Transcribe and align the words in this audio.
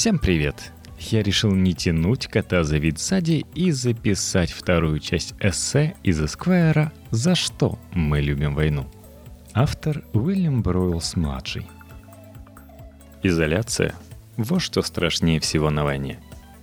Всем 0.00 0.18
привет! 0.18 0.72
Я 0.98 1.22
решил 1.22 1.50
не 1.50 1.74
тянуть 1.74 2.26
кота 2.26 2.64
за 2.64 2.78
вид 2.78 2.98
сзади 2.98 3.44
и 3.54 3.70
записать 3.70 4.50
вторую 4.50 4.98
часть 4.98 5.34
эссе 5.40 5.94
из 6.02 6.22
Эсквайра 6.22 6.90
«За 7.10 7.34
что 7.34 7.78
мы 7.92 8.22
любим 8.22 8.54
войну». 8.54 8.90
Автор 9.52 10.02
Уильям 10.14 10.62
Бройлс-младший. 10.62 11.66
Изоляция– 13.22 13.94
вот 14.38 14.62
что 14.62 14.80
страшнее 14.80 15.38
всего 15.38 15.68
на 15.68 15.84
войне. 15.84 16.18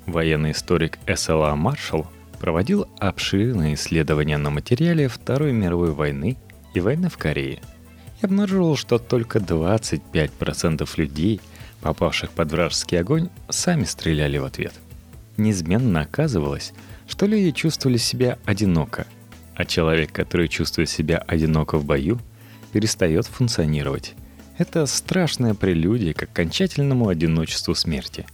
Военный 0.07 0.53
историк 0.53 0.97
С.Л.А. 1.05 1.55
Маршалл 1.55 2.07
проводил 2.39 2.87
обширные 2.97 3.75
исследования 3.75 4.39
на 4.39 4.49
материале 4.49 5.07
Второй 5.07 5.53
мировой 5.53 5.91
войны 5.91 6.37
и 6.73 6.79
войны 6.79 7.07
в 7.07 7.19
Корее 7.19 7.61
и 8.19 8.25
обнаружил, 8.25 8.75
что 8.75 8.97
только 8.97 9.37
25% 9.37 10.89
людей– 10.97 11.39
попавших 11.81 12.31
под 12.31 12.51
вражеский 12.51 12.99
огонь, 12.99 13.29
сами 13.49 13.83
стреляли 13.83 14.37
в 14.37 14.45
ответ. 14.45 14.73
Неизменно 15.37 16.01
оказывалось, 16.01 16.73
что 17.07 17.25
люди 17.25 17.51
чувствовали 17.51 17.97
себя 17.97 18.37
одиноко, 18.45 19.05
а 19.55 19.65
человек, 19.65 20.11
который 20.11 20.47
чувствует 20.47 20.89
себя 20.89 21.17
одиноко 21.17 21.77
в 21.77 21.85
бою, 21.85 22.19
перестает 22.71 23.25
функционировать. 23.27 24.15
Это 24.57 24.85
страшная 24.87 25.53
прелюдия 25.53 26.13
к 26.13 26.23
окончательному 26.23 27.07
одиночеству 27.07 27.75
смерти. 27.75 28.25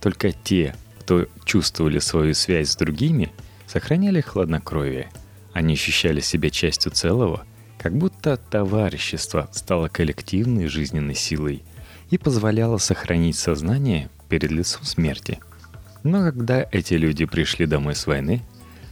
Только 0.00 0.32
те, 0.32 0.74
кто 1.00 1.26
чувствовали 1.44 2.00
свою 2.00 2.34
связь 2.34 2.70
с 2.70 2.76
другими, 2.76 3.30
сохраняли 3.66 4.20
хладнокровие. 4.20 5.08
Они 5.52 5.74
ощущали 5.74 6.20
себя 6.20 6.50
частью 6.50 6.90
целого, 6.92 7.46
как 7.78 7.96
будто 7.96 8.36
товарищество 8.36 9.48
стало 9.52 9.88
коллективной 9.88 10.66
жизненной 10.66 11.14
силой– 11.14 11.62
и 12.10 12.18
позволяло 12.18 12.78
сохранить 12.78 13.36
сознание 13.36 14.10
перед 14.28 14.50
лицом 14.50 14.84
смерти. 14.84 15.40
Но 16.02 16.20
когда 16.20 16.66
эти 16.72 16.94
люди 16.94 17.24
пришли 17.24 17.66
домой 17.66 17.94
с 17.94 18.06
войны, 18.06 18.42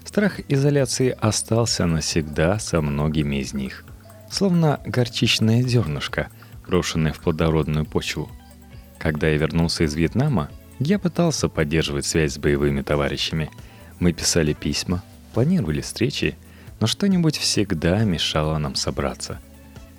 страх 0.05 0.41
изоляции 0.49 1.17
остался 1.21 1.87
навсегда 1.87 2.59
со 2.59 2.81
многими 2.81 3.37
из 3.37 3.53
них, 3.53 3.85
словно 4.31 4.81
горчичное 4.85 5.63
зернышко, 5.63 6.29
брошенное 6.67 7.13
в 7.13 7.21
плодородную 7.21 7.85
почву. 7.85 8.31
Когда 8.99 9.29
я 9.29 9.39
вернулся 9.39 9.85
из 9.85 9.95
Вьетнама, 9.95 10.51
я 10.79 10.99
пытался 10.99 11.49
поддерживать 11.49 12.07
связь 12.07 12.35
с 12.35 12.39
боевыми 12.39 12.83
товарищами. 12.83 13.51
Мы 13.99 14.13
писали 14.13 14.53
письма, 14.53 15.03
планировали 15.35 15.81
встречи, 15.81 16.37
но 16.81 16.87
что-нибудь 16.87 17.37
всегда 17.37 18.03
мешало 18.05 18.57
нам 18.59 18.75
собраться. 18.75 19.39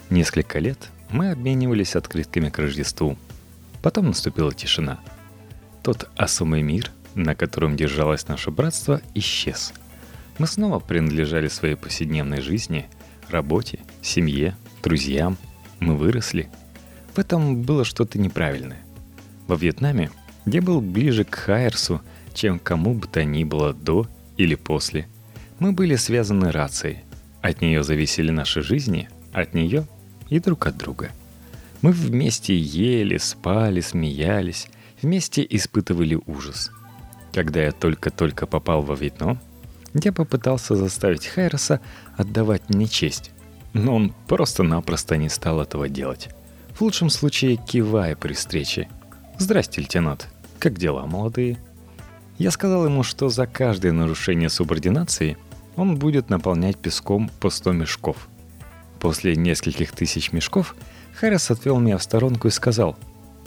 Несколько 0.10 0.60
лет 0.60 0.90
мы 1.12 1.32
обменивались 1.32 1.96
открытками 1.96 2.50
к 2.50 2.58
Рождеству. 2.58 3.18
Потом 3.82 4.08
наступила 4.08 4.54
тишина. 4.54 5.00
Тот 5.84 6.10
особый 6.16 6.62
мир, 6.62 6.92
на 7.16 7.36
котором 7.36 7.76
держалось 7.76 8.28
наше 8.28 8.52
братство, 8.52 9.02
исчез. 9.14 9.74
Мы 10.38 10.48
снова 10.48 10.80
принадлежали 10.80 11.48
своей 11.48 11.76
повседневной 11.76 12.42
жизни, 12.42 12.88
работе, 13.30 13.80
семье, 14.02 14.56
друзьям. 14.84 15.38
Мы 15.80 15.96
выросли. 15.98 16.50
В 17.14 17.20
этом 17.20 17.62
было 17.64 17.84
что-то 17.84 18.20
неправильное. 18.20 18.80
Во 19.48 19.56
Вьетнаме 19.56 20.12
я 20.46 20.62
был 20.62 20.82
ближе 20.82 21.24
к 21.24 21.36
Хайерсу, 21.36 22.02
чем 22.34 22.60
кому 22.60 22.94
бы 22.94 23.08
то 23.08 23.24
ни 23.24 23.44
было 23.44 23.74
до 23.74 24.08
или 24.38 24.56
после. 24.56 25.08
Мы 25.60 25.74
были 25.74 25.96
связаны 25.96 26.52
рацией. 26.52 27.00
От 27.42 27.62
нее 27.62 27.84
зависели 27.84 28.32
наши 28.32 28.62
жизни, 28.62 29.10
от 29.34 29.54
нее 29.54 29.88
и 30.32 30.40
друг 30.40 30.66
от 30.66 30.78
друга. 30.78 31.12
Мы 31.84 31.92
вместе 31.92 32.58
ели, 32.58 33.18
спали, 33.18 33.82
смеялись, 33.82 34.68
вместе 35.02 35.46
испытывали 35.48 36.20
ужас. 36.26 36.72
Когда 37.34 37.62
я 37.62 37.72
только-только 37.72 38.48
попал 38.48 38.82
во 38.82 38.96
Вьетнам, 38.96 39.40
я 39.94 40.14
попытался 40.14 40.76
заставить 40.76 41.28
Хайроса 41.28 41.82
отдавать 42.16 42.70
мне 42.70 42.88
честь, 42.88 43.32
но 43.74 43.96
он 43.96 44.14
просто-напросто 44.28 45.18
не 45.18 45.30
стал 45.30 45.62
этого 45.62 45.90
делать. 45.90 46.30
В 46.74 46.82
лучшем 46.82 47.10
случае 47.10 47.58
кивая 47.58 48.16
при 48.16 48.34
встрече. 48.34 48.88
«Здрасте, 49.38 49.82
лейтенант. 49.82 50.30
Как 50.60 50.78
дела, 50.78 51.06
молодые?» 51.06 51.58
Я 52.38 52.52
сказал 52.52 52.86
ему, 52.86 53.04
что 53.04 53.28
за 53.30 53.48
каждое 53.48 53.92
нарушение 53.92 54.50
субординации 54.50 55.38
он 55.76 55.98
будет 55.98 56.30
наполнять 56.30 56.78
песком 56.78 57.30
по 57.40 57.50
100 57.50 57.74
мешков. 57.74 58.30
После 59.02 59.36
нескольких 59.36 59.94
тысяч 59.94 60.32
мешков 60.32 60.76
Харрис 61.16 61.50
отвел 61.50 61.80
меня 61.80 61.98
в 61.98 62.04
сторонку 62.04 62.48
и 62.48 62.52
сказал, 62.52 62.96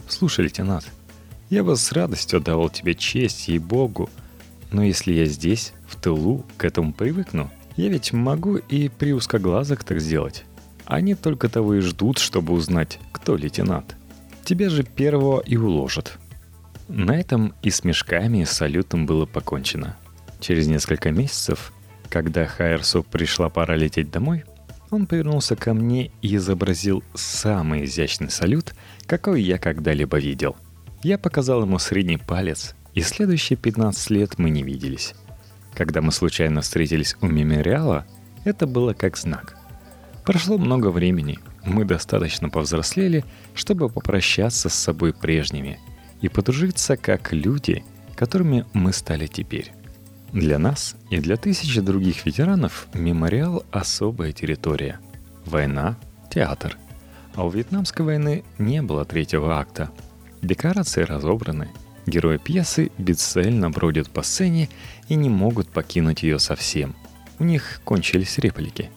«Слушай, 0.09 0.47
лейтенант, 0.47 0.91
я 1.49 1.63
бы 1.63 1.77
с 1.77 1.93
радостью 1.93 2.39
отдавал 2.39 2.69
тебе 2.71 2.97
честь, 2.97 3.47
ей-богу, 3.47 4.11
но 4.73 4.83
если 4.83 5.13
я 5.13 5.27
здесь, 5.27 5.73
в 5.87 5.95
тылу, 5.95 6.45
к 6.57 6.65
этому 6.65 6.93
привыкну, 6.93 7.53
я 7.77 7.89
ведь 7.89 8.13
могу 8.13 8.57
и 8.57 8.89
при 8.89 9.13
узкоглазок 9.13 9.85
так 9.85 10.01
сделать. 10.01 10.45
Они 10.87 11.15
только 11.15 11.49
того 11.49 11.75
и 11.75 11.81
ждут, 11.81 12.19
чтобы 12.19 12.53
узнать, 12.53 12.99
кто 13.13 13.37
лейтенант. 13.37 13.97
Тебя 14.45 14.69
же 14.69 14.83
первого 14.83 15.41
и 15.41 15.57
уложат». 15.57 16.19
На 16.89 17.17
этом 17.17 17.55
и 17.63 17.71
с 17.71 17.85
мешками, 17.85 18.39
и 18.39 18.45
с 18.45 18.51
салютом 18.51 19.07
было 19.07 19.25
покончено. 19.25 19.97
Через 20.41 20.67
несколько 20.67 21.13
месяцев, 21.13 21.73
когда 22.11 22.45
Хайерсу 22.45 23.05
пришла 23.05 23.49
пора 23.49 23.77
лететь 23.77 24.11
домой, 24.11 24.45
он 24.91 25.07
повернулся 25.07 25.57
ко 25.57 25.75
мне 25.75 26.11
и 26.23 26.37
изобразил 26.37 27.03
самый 27.15 27.85
изящный 27.85 28.31
салют, 28.31 28.75
какой 29.07 29.43
я 29.43 29.59
когда-либо 29.59 30.19
видел. 30.19 30.57
Я 31.03 31.19
показал 31.19 31.63
ему 31.63 31.79
средний 31.79 32.17
палец, 32.17 32.75
и 32.95 33.01
следующие 33.01 33.57
15 33.57 34.11
лет 34.11 34.39
мы 34.39 34.51
не 34.51 34.63
виделись. 34.63 35.15
Когда 35.75 36.01
мы 36.01 36.13
случайно 36.13 36.61
встретились 36.61 37.17
у 37.21 37.27
мемориала, 37.27 38.07
это 38.45 38.67
было 38.67 38.93
как 38.95 39.17
знак. 39.17 39.57
Прошло 40.25 40.57
много 40.57 40.89
времени, 40.89 41.39
мы 41.65 41.85
достаточно 41.85 42.49
повзрослели, 42.49 43.25
чтобы 43.55 43.89
попрощаться 43.89 44.69
с 44.69 44.75
собой 44.75 45.13
прежними 45.13 45.79
и 46.21 46.29
подружиться 46.29 46.97
как 46.97 47.33
люди, 47.33 47.85
которыми 48.17 48.65
мы 48.73 48.93
стали 48.93 49.27
теперь. 49.27 49.73
Для 50.35 50.59
нас 50.59 50.97
и 51.11 51.19
для 51.19 51.37
тысяч 51.37 51.77
других 51.77 52.27
ветеранов 52.27 52.89
мемориал– 52.93 53.65
особая 53.71 54.33
территория. 54.33 54.99
Война– 55.45 55.97
театр. 56.29 56.77
А 57.37 57.47
у 57.47 57.51
Вьетнамской 57.51 58.05
войны 58.05 58.43
не 58.59 58.83
было 58.83 59.05
третьего 59.05 59.61
акта. 59.61 59.91
Декорации 60.43 61.03
разобраны, 61.03 61.69
герои 62.07 62.39
пьесы 62.39 62.91
бесцельно 62.99 63.71
бродят 63.71 64.11
по 64.11 64.25
сцене 64.25 64.69
и 65.09 65.15
не 65.15 65.29
могут 65.29 65.69
покинуть 65.69 66.25
ее 66.25 66.41
совсем. 66.41 66.97
У 67.39 67.45
них 67.45 67.81
кончились 67.85 68.39
реплики. 68.39 68.91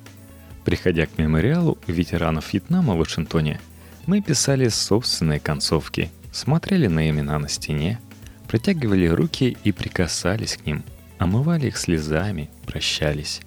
Приходя 0.66 1.06
к 1.06 1.20
мемориалу 1.20 1.78
ветеранов 1.86 2.52
Вьетнама 2.52 2.96
в 2.96 2.98
Вашингтоне, 2.98 3.62
мы 4.08 4.22
писали 4.22 4.70
собственные 4.70 5.40
концовки, 5.40 6.10
смотрели 6.32 6.88
на 6.88 7.08
имена 7.08 7.38
на 7.38 7.48
стене, 7.48 8.00
протягивали 8.48 9.06
руки 9.06 9.56
и 9.64 9.72
прикасались 9.72 10.58
к 10.58 10.66
ним– 10.66 10.84
омывали 11.18 11.68
их 11.68 11.78
слезами, 11.78 12.50
прощались. 12.66 13.42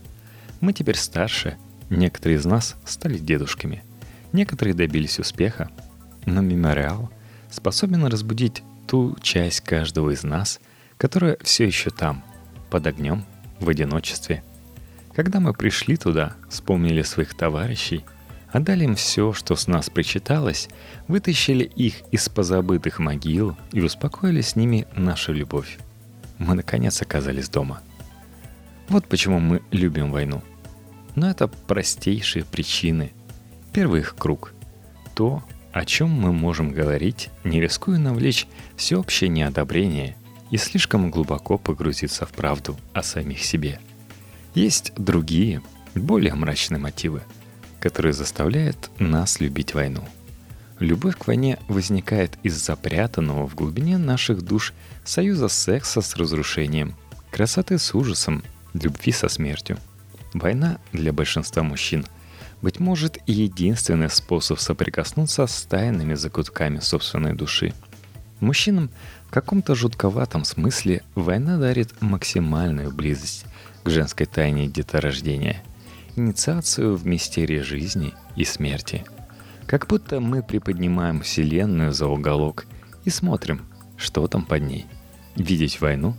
Мы 0.60 0.72
теперь 0.72 0.96
старше, 0.96 1.56
некоторые 1.88 2.38
из 2.38 2.44
нас 2.44 2.76
стали 2.84 3.18
дедушками, 3.18 3.82
некоторые 4.32 4.74
добились 4.74 5.18
успеха, 5.18 5.70
но 6.26 6.40
мемориал 6.40 7.10
способен 7.50 8.04
разбудить 8.06 8.62
ту 8.86 9.16
часть 9.22 9.60
каждого 9.62 10.10
из 10.10 10.22
нас, 10.22 10.60
которая 10.96 11.38
все 11.42 11.66
еще 11.66 11.90
там, 11.90 12.24
под 12.70 12.86
огнем, 12.86 13.24
в 13.58 13.68
одиночестве. 13.68 14.42
Когда 15.14 15.40
мы 15.40 15.52
пришли 15.52 15.96
туда, 15.96 16.34
вспомнили 16.48 17.02
своих 17.02 17.34
товарищей, 17.34 18.04
отдали 18.52 18.84
им 18.84 18.96
все, 18.96 19.32
что 19.32 19.56
с 19.56 19.66
нас 19.66 19.90
причиталось, 19.90 20.68
вытащили 21.08 21.64
их 21.64 22.02
из 22.10 22.28
позабытых 22.28 22.98
могил 22.98 23.56
и 23.72 23.80
успокоили 23.80 24.40
с 24.40 24.56
ними 24.56 24.86
нашу 24.94 25.32
любовь 25.32 25.78
мы 26.40 26.54
наконец 26.54 27.00
оказались 27.02 27.48
дома. 27.48 27.82
Вот 28.88 29.06
почему 29.06 29.38
мы 29.38 29.62
любим 29.70 30.10
войну. 30.10 30.42
Но 31.14 31.30
это 31.30 31.46
простейшие 31.46 32.44
причины. 32.44 33.12
Первый 33.72 34.00
их 34.00 34.16
круг. 34.16 34.52
То, 35.14 35.44
о 35.72 35.84
чем 35.84 36.08
мы 36.08 36.32
можем 36.32 36.72
говорить, 36.72 37.28
не 37.44 37.60
рискуя 37.60 37.98
навлечь 37.98 38.48
всеобщее 38.76 39.28
неодобрение 39.28 40.16
и 40.50 40.56
слишком 40.56 41.10
глубоко 41.10 41.58
погрузиться 41.58 42.26
в 42.26 42.30
правду 42.30 42.76
о 42.94 43.02
самих 43.02 43.44
себе. 43.44 43.78
Есть 44.54 44.92
другие, 44.96 45.62
более 45.94 46.34
мрачные 46.34 46.80
мотивы, 46.80 47.22
которые 47.80 48.14
заставляют 48.14 48.90
нас 48.98 49.40
любить 49.40 49.74
войну– 49.74 50.02
Любовь 50.80 51.16
к 51.18 51.26
войне 51.26 51.58
возникает 51.68 52.38
из 52.42 52.54
запрятанного 52.54 53.46
в 53.46 53.54
глубине 53.54 53.98
наших 53.98 54.40
душ 54.40 54.72
союза 55.04 55.48
секса 55.48 56.00
с 56.00 56.16
разрушением, 56.16 56.96
красоты 57.30 57.78
с 57.78 57.94
ужасом, 57.94 58.42
любви 58.72 59.12
со 59.12 59.28
смертью. 59.28 59.76
Война 60.32 60.78
для 60.92 61.12
большинства 61.12 61.62
мужчин, 61.62 62.06
быть 62.62 62.80
может, 62.80 63.18
и 63.26 63.32
единственный 63.32 64.08
способ 64.08 64.58
соприкоснуться 64.58 65.46
с 65.46 65.62
тайными 65.64 66.14
закутками 66.14 66.78
собственной 66.80 67.34
души. 67.34 67.74
Мужчинам 68.40 68.90
в 69.26 69.32
каком-то 69.32 69.74
жутковатом 69.74 70.44
смысле 70.46 71.02
война 71.14 71.58
дарит 71.58 72.00
максимальную 72.00 72.90
близость 72.90 73.44
к 73.84 73.90
женской 73.90 74.24
тайне 74.24 74.66
деторождения, 74.66 75.62
инициацию 76.16 76.96
в 76.96 77.04
мистерии 77.04 77.60
жизни 77.60 78.14
и 78.34 78.44
смерти. 78.46 79.04
Как 79.70 79.86
будто 79.86 80.18
мы 80.18 80.42
приподнимаем 80.42 81.20
Вселенную 81.20 81.92
за 81.92 82.08
уголок 82.08 82.66
и 83.04 83.10
смотрим, 83.10 83.66
что 83.96 84.26
там 84.26 84.44
под 84.44 84.62
ней. 84.64 84.86
Видеть 85.36 85.80
войну 85.80 86.16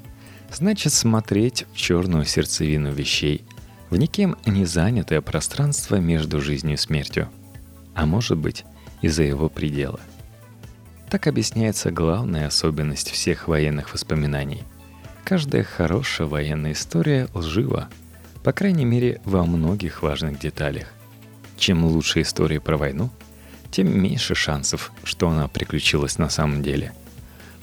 значит 0.53 0.93
смотреть 0.93 1.65
в 1.73 1.75
черную 1.75 2.23
сердцевину 2.23 2.93
вещей, 2.93 3.43
в 3.89 3.97
никем 3.97 4.37
не 4.45 4.63
занятое 4.63 5.19
пространство 5.19 5.97
между 5.97 6.39
жизнью 6.39 6.75
и 6.75 6.77
смертью. 6.77 7.27
А 7.93 8.05
может 8.05 8.37
быть, 8.37 8.63
и 9.01 9.09
за 9.09 9.23
его 9.23 9.49
пределы. 9.49 9.99
Так 11.09 11.27
объясняется 11.27 11.91
главная 11.91 12.47
особенность 12.47 13.11
всех 13.11 13.49
военных 13.49 13.91
воспоминаний. 13.91 14.63
Каждая 15.25 15.65
хорошая 15.65 16.29
военная 16.29 16.71
история 16.71 17.27
лжива, 17.33 17.89
по 18.45 18.53
крайней 18.53 18.85
мере, 18.85 19.19
во 19.25 19.43
многих 19.43 20.03
важных 20.03 20.39
деталях. 20.39 20.87
Чем 21.57 21.83
лучше 21.83 22.21
история 22.21 22.61
про 22.61 22.77
войну, 22.77 23.09
тем 23.71 23.99
меньше 23.99 24.35
шансов, 24.35 24.91
что 25.03 25.29
она 25.29 25.47
приключилась 25.47 26.17
на 26.17 26.29
самом 26.29 26.61
деле. 26.61 26.93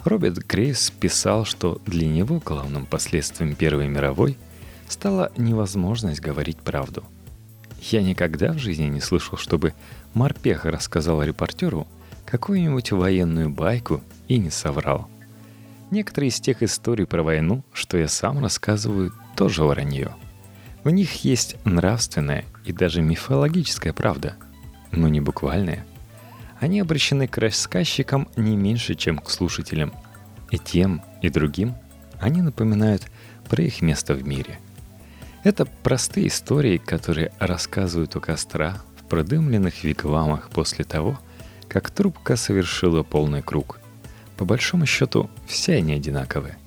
Роберт 0.05 0.39
Грейс 0.39 0.91
писал, 0.91 1.45
что 1.45 1.81
для 1.87 2.09
него 2.09 2.41
главным 2.45 2.87
последствием 2.87 3.55
Первой 3.55 3.89
мировой 3.89 4.39
стала 4.89 5.31
невозможность 5.37 6.21
говорить 6.21 6.59
правду. 6.59 7.05
Я 7.81 8.03
никогда 8.03 8.53
в 8.53 8.59
жизни 8.59 8.87
не 8.87 9.01
слышал, 9.01 9.37
чтобы 9.39 9.75
Марпех 10.15 10.65
рассказал 10.65 11.23
репортеру, 11.23 11.87
какую-нибудь 12.25 12.93
военную 12.93 13.51
байку 13.51 14.03
и 14.27 14.39
не 14.39 14.51
соврал. 14.51 15.09
Некоторые 15.91 16.29
из 16.29 16.41
тех 16.41 16.63
историй 16.63 17.07
про 17.07 17.23
войну, 17.23 17.65
что 17.73 17.97
я 17.97 18.09
сам 18.09 18.41
рассказываю, 18.43 19.15
тоже 19.37 19.65
вранье. 19.65 20.15
В 20.85 20.91
них 20.91 21.25
есть 21.25 21.57
нравственная 21.65 22.45
и 22.65 22.73
даже 22.73 23.01
мифологическая 23.01 23.93
правда, 23.93 24.37
но 24.93 25.09
не 25.09 25.21
буквальная. 25.21 25.87
Они 26.61 26.81
обращены 26.81 27.29
к 27.29 27.39
рассказчикам 27.39 28.29
не 28.37 28.57
меньше, 28.57 28.95
чем 28.95 29.19
к 29.19 29.31
слушателям. 29.31 29.93
И 30.51 30.59
тем, 30.59 31.03
и 31.23 31.29
другим 31.29 31.75
они 32.21 32.43
напоминают 32.43 33.07
про 33.49 33.63
их 33.63 33.81
место 33.81 34.15
в 34.15 34.27
мире. 34.27 34.59
Это 35.45 35.67
простые 35.67 36.29
истории, 36.29 36.79
которые 36.79 37.33
рассказывают 37.39 38.17
у 38.17 38.21
костра 38.21 38.83
в 38.99 39.05
продымленных 39.05 39.85
вигвамах 39.85 40.51
после 40.51 40.85
того, 40.85 41.19
как 41.69 41.91
трубка 41.91 42.37
совершила 42.37 43.03
полный 43.03 43.43
круг. 43.43 43.79
По 44.37 44.45
большому 44.45 44.87
счету, 44.87 45.31
все 45.47 45.77
они 45.77 45.95
одинаковые. 45.95 46.59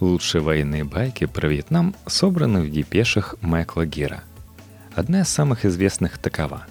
Лучшие 0.00 0.42
военные 0.42 0.84
байки 0.84 1.26
про 1.26 1.48
Вьетнам 1.48 1.94
собраны 2.06 2.60
в 2.60 2.70
депешах 2.70 3.34
Майкла 3.40 3.84
Гера. 3.84 4.22
Одна 4.94 5.22
из 5.22 5.28
самых 5.28 5.64
известных 5.64 6.18
такова. 6.18 6.66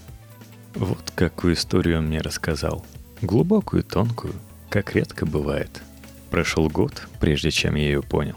Вот 0.77 1.11
какую 1.15 1.55
историю 1.55 1.97
он 1.99 2.07
мне 2.07 2.19
рассказал. 2.19 2.85
Глубокую, 3.21 3.83
тонкую, 3.83 4.33
как 4.69 4.93
редко 4.95 5.25
бывает. 5.25 5.81
Прошел 6.29 6.69
год, 6.69 7.07
прежде 7.19 7.51
чем 7.51 7.75
я 7.75 7.83
ее 7.83 8.01
понял. 8.01 8.35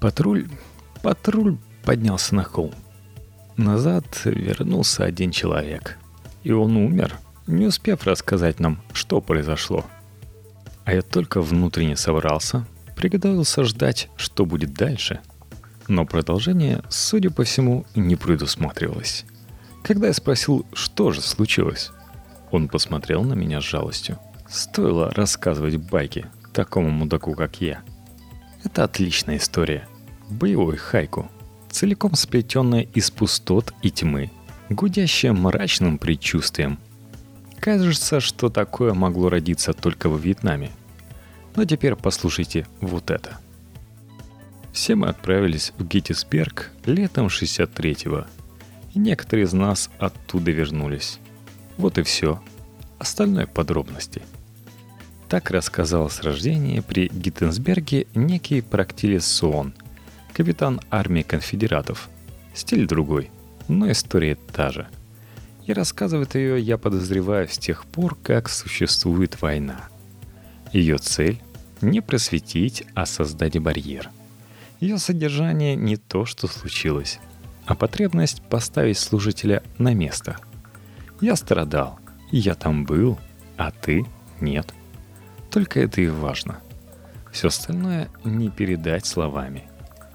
Патруль... 0.00 0.48
Патруль 1.02 1.56
поднялся 1.82 2.34
на 2.34 2.44
холм. 2.44 2.74
Назад 3.56 4.04
вернулся 4.24 5.04
один 5.04 5.30
человек. 5.30 5.98
И 6.42 6.52
он 6.52 6.76
умер— 6.76 7.18
не 7.50 7.66
успев 7.66 8.04
рассказать 8.04 8.60
нам, 8.60 8.80
что 8.92 9.20
произошло. 9.20 9.84
А 10.84 10.94
я 10.94 11.02
только 11.02 11.40
внутренне 11.40 11.96
собрался, 11.96 12.64
приготовился 12.96 13.64
ждать, 13.64 14.08
что 14.16 14.46
будет 14.46 14.72
дальше. 14.74 15.20
Но 15.88 16.06
продолжение, 16.06 16.82
судя 16.88 17.30
по 17.30 17.42
всему, 17.42 17.86
не 17.96 18.14
предусматривалось. 18.14 19.24
Когда 19.82 20.08
я 20.08 20.12
спросил, 20.12 20.66
что 20.72 21.12
же 21.12 21.20
случилось, 21.20 21.90
он 22.50 22.68
посмотрел 22.68 23.22
на 23.24 23.34
меня 23.34 23.60
с 23.60 23.64
жалостью. 23.64 24.18
Стоило 24.48 25.10
рассказывать 25.10 25.76
байки 25.76 26.26
такому 26.52 26.90
мудаку, 26.90 27.34
как 27.34 27.60
я. 27.60 27.82
Это 28.64 28.84
отличная 28.84 29.38
история. 29.38 29.88
Боевой 30.28 30.76
хайку, 30.76 31.30
целиком 31.70 32.14
сплетенная 32.14 32.82
из 32.82 33.10
пустот 33.10 33.72
и 33.82 33.90
тьмы, 33.90 34.30
гудящая 34.68 35.32
мрачным 35.32 35.98
предчувствием– 35.98 36.78
Кажется, 37.60 38.20
что 38.20 38.48
такое 38.48 38.94
могло 38.94 39.28
родиться 39.28 39.74
только 39.74 40.08
во 40.08 40.16
Вьетнаме. 40.16 40.70
Но 41.56 41.66
теперь 41.66 41.94
послушайте 41.94 42.66
вот 42.80 43.10
это. 43.10 43.38
Все 44.72 44.94
мы 44.94 45.08
отправились 45.08 45.74
в 45.76 45.86
Геттисберг 45.86 46.70
летом 46.86 47.26
63-го. 47.26 48.24
И 48.94 48.98
некоторые 48.98 49.44
из 49.44 49.52
нас 49.52 49.90
оттуда 49.98 50.50
вернулись. 50.50 51.18
Вот 51.76 51.98
и 51.98 52.02
все. 52.02 52.40
Остальное 52.98 53.46
подробности. 53.46 54.22
Так 55.28 55.50
рассказал 55.50 56.10
с 56.10 56.22
рождения 56.22 56.82
при 56.82 57.08
Гиттенсберге 57.08 58.06
некий 58.14 58.60
Практилис 58.62 59.26
Суон, 59.26 59.74
капитан 60.32 60.80
армии 60.90 61.22
конфедератов. 61.22 62.08
Стиль 62.52 62.86
другой, 62.86 63.30
но 63.68 63.90
история 63.90 64.36
та 64.52 64.70
же– 64.70 64.88
и 65.70 65.72
рассказывает 65.72 66.34
ее, 66.34 66.60
я 66.60 66.78
подозреваю, 66.78 67.48
с 67.48 67.56
тех 67.56 67.86
пор, 67.86 68.16
как 68.24 68.48
существует 68.48 69.40
война. 69.40 69.88
Ее 70.72 70.98
цель— 70.98 71.40
не 71.80 72.00
просветить, 72.00 72.84
а 72.94 73.06
создать 73.06 73.56
барьер. 73.58 74.10
Ее 74.80 74.98
содержание 74.98 75.76
не 75.76 75.96
то, 75.96 76.24
что 76.24 76.48
случилось, 76.48 77.20
а 77.70 77.74
потребность 77.74 78.42
поставить 78.42 78.98
служителя 78.98 79.62
на 79.78 79.94
место. 79.94 80.36
Я 81.20 81.36
страдал, 81.36 81.98
я 82.30 82.54
там 82.54 82.84
был, 82.84 83.18
а 83.56 83.70
ты— 83.70 84.04
нет. 84.40 84.74
Только 85.50 85.80
это 85.80 86.00
и 86.00 86.08
важно. 86.08 86.60
Все 87.32 87.48
остальное 87.48 88.08
не 88.24 88.50
передать 88.50 89.06
словами. 89.06 89.64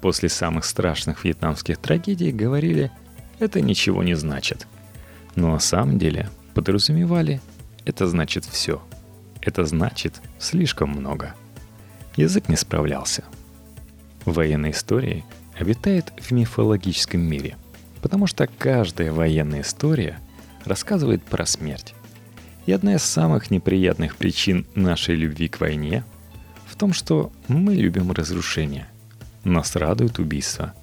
После 0.00 0.28
самых 0.28 0.64
страшных 0.64 1.24
вьетнамских 1.24 1.78
трагедий 1.78 2.30
говорили, 2.30 2.92
это 3.38 3.60
ничего 3.60 4.02
не 4.02 4.14
значит— 4.14 4.68
но 5.36 5.52
на 5.52 5.58
самом 5.58 5.98
деле 5.98 6.30
подразумевали 6.54 7.40
«это 7.84 8.08
значит 8.08 8.44
все». 8.44 8.82
Это 9.42 9.64
значит 9.64 10.20
слишком 10.40 10.90
много. 10.90 11.34
Язык 12.16 12.48
не 12.48 12.56
справлялся. 12.56 13.22
Военная 14.24 14.72
история 14.72 15.24
обитает 15.58 16.12
в 16.18 16.30
мифологическом 16.30 17.20
мире, 17.20 17.56
потому 18.02 18.26
что 18.26 18.46
каждая 18.46 19.12
военная 19.12 19.62
история 19.62 20.18
рассказывает 20.64 21.22
про 21.22 21.46
смерть. 21.46 21.94
И 22.66 22.72
одна 22.72 22.96
из 22.96 23.02
самых 23.02 23.50
неприятных 23.50 24.16
причин 24.16 24.66
нашей 24.74 25.14
любви 25.14 25.48
к 25.48 25.60
войне 25.60 26.04
в 26.66 26.76
том, 26.76 26.92
что 26.92 27.32
мы 27.48 27.74
любим 27.74 28.10
разрушение. 28.12 28.86
Нас 29.44 29.76
радует 29.76 30.18
убийство. 30.18 30.74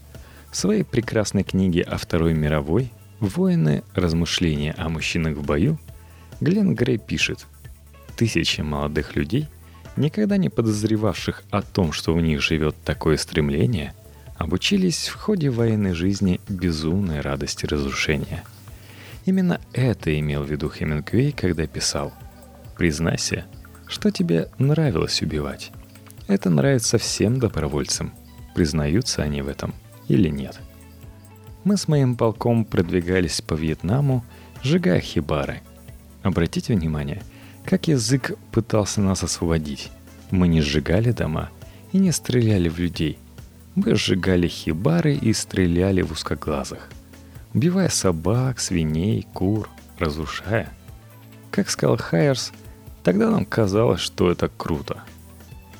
В 0.49 0.55
своей 0.55 0.83
прекрасной 0.83 1.43
книге 1.43 1.81
о 1.81 1.97
Второй 1.97 2.33
мировой 2.33 2.91
«Воины. 3.19 3.83
Размышления 3.93 4.73
о 4.77 4.89
мужчинах 4.89 5.37
в 5.37 5.45
бою» 5.45 5.77
Глен 6.39 6.73
Грей 6.73 6.97
пишет, 6.97 7.45
«Тысячи 8.15 8.61
молодых 8.61 9.15
людей, 9.15 9.47
никогда 9.97 10.37
не 10.37 10.49
подозревавших 10.49 11.43
о 11.49 11.61
том, 11.61 11.91
что 11.91 12.13
в 12.13 12.21
них 12.21 12.41
живет 12.41 12.75
такое 12.83 13.17
стремление, 13.17 13.93
обучились 14.43 15.07
в 15.07 15.15
ходе 15.15 15.49
военной 15.49 15.93
жизни 15.93 16.39
безумной 16.47 17.21
радости 17.21 17.65
разрушения». 17.65 18.43
Именно 19.25 19.61
это 19.71 20.17
имел 20.19 20.43
в 20.43 20.51
виду 20.51 20.69
Хемингуэй, 20.69 21.31
когда 21.31 21.65
писал 21.65 22.13
«Признайся, 22.77 23.45
что 23.87 24.11
тебе 24.11 24.49
нравилось 24.57 25.21
убивать. 25.21 25.71
Это 26.27 26.49
нравится 26.49 26.97
всем 26.97 27.39
добровольцам. 27.39 28.13
Признаются 28.53 29.23
они 29.23 29.41
в 29.41 29.47
этом 29.47 29.73
или 30.07 30.29
нет?»– 30.29 30.59
мы 31.63 31.77
с 31.77 31.87
моим 31.87 32.17
полком 32.17 32.65
продвигались 32.65 33.41
по 33.41 33.53
Вьетнаму, 33.53 34.25
сжигая 34.61 34.99
хибары. 34.99 35.61
Обратите 36.21 36.73
внимание, 36.73 37.23
как 37.63 37.87
язык 37.87 38.37
пытался 38.51 38.99
нас 38.99 39.23
освободить. 39.23 39.89
Мы 40.29 40.49
не 40.49 40.61
сжигали 40.61 41.11
дома 41.11 41.49
и 41.93 41.99
не 41.99 42.11
стреляли 42.11 42.67
в 42.67 42.79
людей. 42.79 43.17
Мы 43.75 43.95
сжигали 43.95 44.47
хибары 44.47 45.15
и 45.15 45.33
стреляли 45.33 46.01
в 46.01 46.11
узкоглазых. 46.11 46.89
Убивая 47.53 47.89
собак, 47.89 48.59
свиней, 48.59 49.27
кур, 49.33 49.69
разрушая. 49.97 50.71
Как 51.51 51.69
сказал 51.69 51.97
Хайерс, 51.97 52.51
тогда 53.03 53.29
нам 53.29 53.45
казалось, 53.45 54.01
что 54.01 54.31
это 54.31 54.49
круто. 54.49 55.03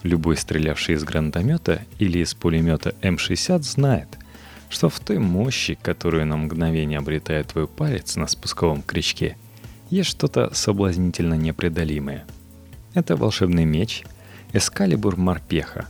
Любой 0.04 0.38
стрелявший 0.38 0.96
из 0.96 1.04
гранатомета 1.04 1.82
или 2.00 2.20
из 2.20 2.34
пулемета 2.34 2.94
М-60 3.02 3.62
знает– 3.62 4.08
что 4.74 4.90
в 4.90 5.00
той 5.00 5.20
мощи, 5.20 5.78
которую 5.80 6.26
на 6.26 6.36
мгновение 6.36 6.98
обретает 6.98 7.50
твой 7.50 7.68
палец 7.68 8.16
на 8.16 8.28
спусковом 8.28 8.82
крючке, 8.82 9.38
есть 9.92 10.10
что-то 10.10 10.52
соблазнительно 10.54 11.36
непреодолимое. 11.36 12.26
Это 12.96 13.16
волшебный 13.16 13.66
меч, 13.66 14.04
Эскалибур 14.52 15.16
Марпеха. 15.16 15.88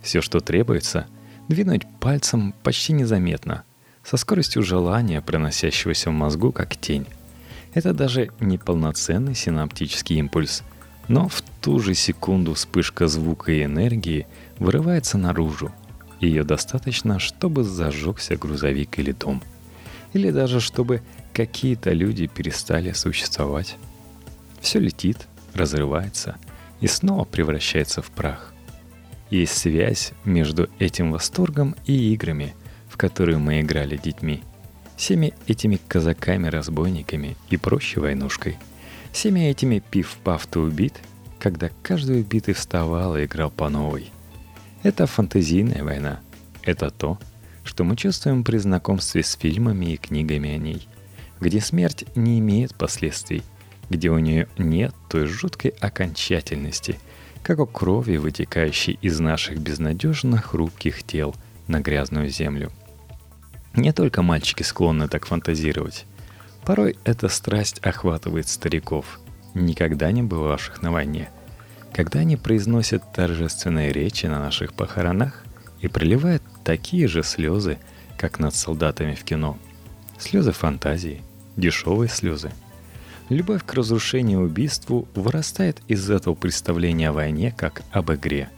Все, 0.00 0.22
что 0.22 0.40
требуется, 0.40 1.06
двинуть 1.52 1.86
пальцем 2.00 2.54
почти 2.62 2.94
незаметно, 2.94 3.64
со 4.02 4.16
скоростью 4.16 4.62
желания, 4.62 5.20
проносящегося 5.20 6.08
в 6.08 6.14
мозгу 6.14 6.50
как 6.50 6.78
тень. 6.78 7.06
Это 7.74 7.92
даже 7.92 8.30
не 8.40 8.56
полноценный 8.56 9.34
синаптический 9.34 10.16
импульс, 10.16 10.62
но 11.08 11.28
в 11.28 11.42
ту 11.60 11.78
же 11.78 11.94
секунду 11.94 12.54
вспышка 12.54 13.06
звука 13.06 13.52
и 13.52 13.64
энергии 13.64 14.26
вырывается 14.58 15.18
наружу. 15.18 15.70
Ее 16.20 16.42
достаточно, 16.42 17.18
чтобы 17.18 17.64
зажегся 17.64 18.36
грузовик 18.36 18.98
или 18.98 19.12
дом. 19.12 19.42
Или 20.14 20.30
даже 20.30 20.58
чтобы 20.58 21.02
какие-то 21.34 21.92
люди 21.92 22.28
перестали 22.28 22.92
существовать. 22.92 23.76
Все 24.62 24.78
летит, 24.78 25.28
разрывается 25.52 26.36
и 26.80 26.86
снова 26.86 27.24
превращается 27.24 28.00
в 28.00 28.10
прах. 28.10 28.51
Есть 29.32 29.56
связь 29.56 30.12
между 30.26 30.68
этим 30.78 31.10
восторгом 31.10 31.74
и 31.86 32.12
играми, 32.12 32.54
в 32.90 32.98
которые 32.98 33.38
мы 33.38 33.62
играли 33.62 33.96
детьми. 33.96 34.42
Всеми 34.98 35.32
этими 35.46 35.80
казаками-разбойниками 35.88 37.38
и 37.48 37.56
проще 37.56 37.98
войнушкой. 37.98 38.58
Всеми 39.10 39.48
этими 39.48 39.78
пив-паф 39.78 40.46
ты 40.46 40.60
убит, 40.60 41.00
когда 41.38 41.70
каждый 41.82 42.20
убитый 42.20 42.52
вставал 42.52 43.16
и 43.16 43.24
играл 43.24 43.50
по 43.50 43.70
новой. 43.70 44.12
Это 44.82 45.06
фантазийная 45.06 45.82
война. 45.82 46.20
Это 46.62 46.90
то, 46.90 47.18
что 47.64 47.84
мы 47.84 47.96
чувствуем 47.96 48.44
при 48.44 48.58
знакомстве 48.58 49.22
с 49.22 49.32
фильмами 49.34 49.94
и 49.94 49.96
книгами 49.96 50.50
о 50.50 50.58
ней, 50.58 50.86
где 51.40 51.62
смерть 51.62 52.04
не 52.14 52.38
имеет 52.38 52.74
последствий, 52.74 53.42
где 53.88 54.10
у 54.10 54.18
нее 54.18 54.46
нет 54.58 54.94
той 55.08 55.24
жуткой 55.24 55.70
окончательности, 55.80 56.98
как 57.42 57.58
у 57.58 57.66
крови, 57.66 58.16
вытекающей 58.16 58.98
из 59.02 59.20
наших 59.20 59.58
безнадежно 59.58 60.38
хрупких 60.38 61.02
тел 61.02 61.34
на 61.66 61.80
грязную 61.80 62.28
землю. 62.28 62.70
Не 63.74 63.92
только 63.92 64.22
мальчики 64.22 64.62
склонны 64.62 65.08
так 65.08 65.26
фантазировать. 65.26 66.06
Порой 66.64 66.96
эта 67.04 67.28
страсть 67.28 67.80
охватывает 67.80 68.48
стариков, 68.48 69.18
никогда 69.54 70.12
не 70.12 70.22
бывавших 70.22 70.82
на 70.82 70.92
войне. 70.92 71.30
Когда 71.92 72.20
они 72.20 72.36
произносят 72.36 73.12
торжественные 73.12 73.92
речи 73.92 74.26
на 74.26 74.38
наших 74.38 74.74
похоронах 74.74 75.44
и 75.80 75.88
проливают 75.88 76.42
такие 76.64 77.08
же 77.08 77.22
слезы, 77.22 77.78
как 78.16 78.38
над 78.38 78.54
солдатами 78.54 79.14
в 79.14 79.24
кино. 79.24 79.58
Слезы 80.18 80.52
фантазии, 80.52 81.22
дешевые 81.56 82.08
слезы– 82.08 82.52
Любовь 83.32 83.64
к 83.64 83.72
разрушению 83.72 84.40
и 84.40 84.42
убийству 84.42 85.08
вырастает 85.14 85.80
из 85.88 86.10
этого 86.10 86.34
представления 86.34 87.08
о 87.08 87.14
войне 87.14 87.50
как 87.56 87.80
об 87.90 88.12
игре. 88.12 88.50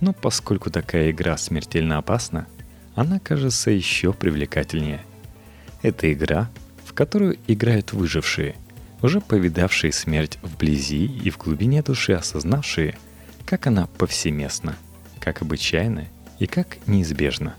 Но 0.00 0.12
поскольку 0.12 0.70
такая 0.70 1.10
игра 1.10 1.36
смертельно 1.36 1.98
опасна, 1.98 2.46
она 2.94 3.18
кажется 3.18 3.72
еще 3.72 4.12
привлекательнее. 4.12 5.00
Это 5.82 6.12
игра, 6.12 6.48
в 6.84 6.92
которую 6.92 7.38
играют 7.48 7.92
выжившие, 7.92 8.54
уже 9.02 9.20
повидавшие 9.20 9.92
смерть 9.92 10.38
вблизи 10.42 11.06
и 11.06 11.28
в 11.30 11.36
глубине 11.36 11.82
души 11.82 12.12
осознавшие, 12.12 12.96
как 13.44 13.66
она 13.66 13.88
повсеместна, 13.98 14.76
как 15.18 15.42
обычайна 15.42 16.04
и 16.38 16.46
как 16.46 16.86
неизбежна. 16.86 17.56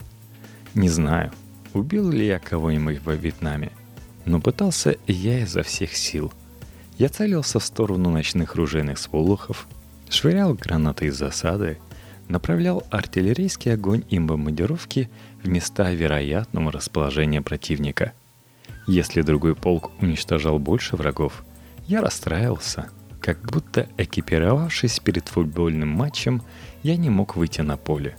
Не 0.74 0.88
знаю, 0.88 1.34
убил 1.74 2.10
ли 2.10 2.26
я 2.26 2.40
кого-нибудь 2.40 3.02
во 3.04 3.14
Вьетнаме– 3.14 3.74
но 4.26 4.42
пытался 4.42 4.98
я 5.08 5.40
изо 5.44 5.64
всех 5.64 5.96
сил. 5.96 6.34
Я 6.98 7.10
целился 7.10 7.60
в 7.60 7.66
сторону 7.66 8.10
ночных 8.10 8.56
ружейных 8.56 8.98
сполохов, 8.98 9.68
швырял 10.10 10.54
гранаты 10.54 11.08
из 11.08 11.18
засады, 11.18 11.78
направлял 12.30 12.84
артиллерийский 12.90 13.74
огонь 13.74 14.04
и 14.10 14.18
бомбардировки 14.18 15.10
в 15.44 15.48
места 15.48 15.92
вероятного 15.92 16.72
расположения 16.72 17.42
противника. 17.42 18.14
Если 18.88 19.22
другой 19.22 19.56
полк 19.56 19.92
уничтожал 20.02 20.58
больше 20.58 20.96
врагов, 20.96 21.44
я 21.88 22.02
расстраивался, 22.02 22.90
как 23.20 23.42
будто 23.42 23.90
экипировавшись 23.98 25.00
перед 25.00 25.28
футбольным 25.28 25.90
матчем, 25.90 26.44
я 26.82 26.96
не 26.96 27.10
мог 27.10 27.36
выйти 27.36 27.62
на 27.62 27.76
поле. 27.76 28.16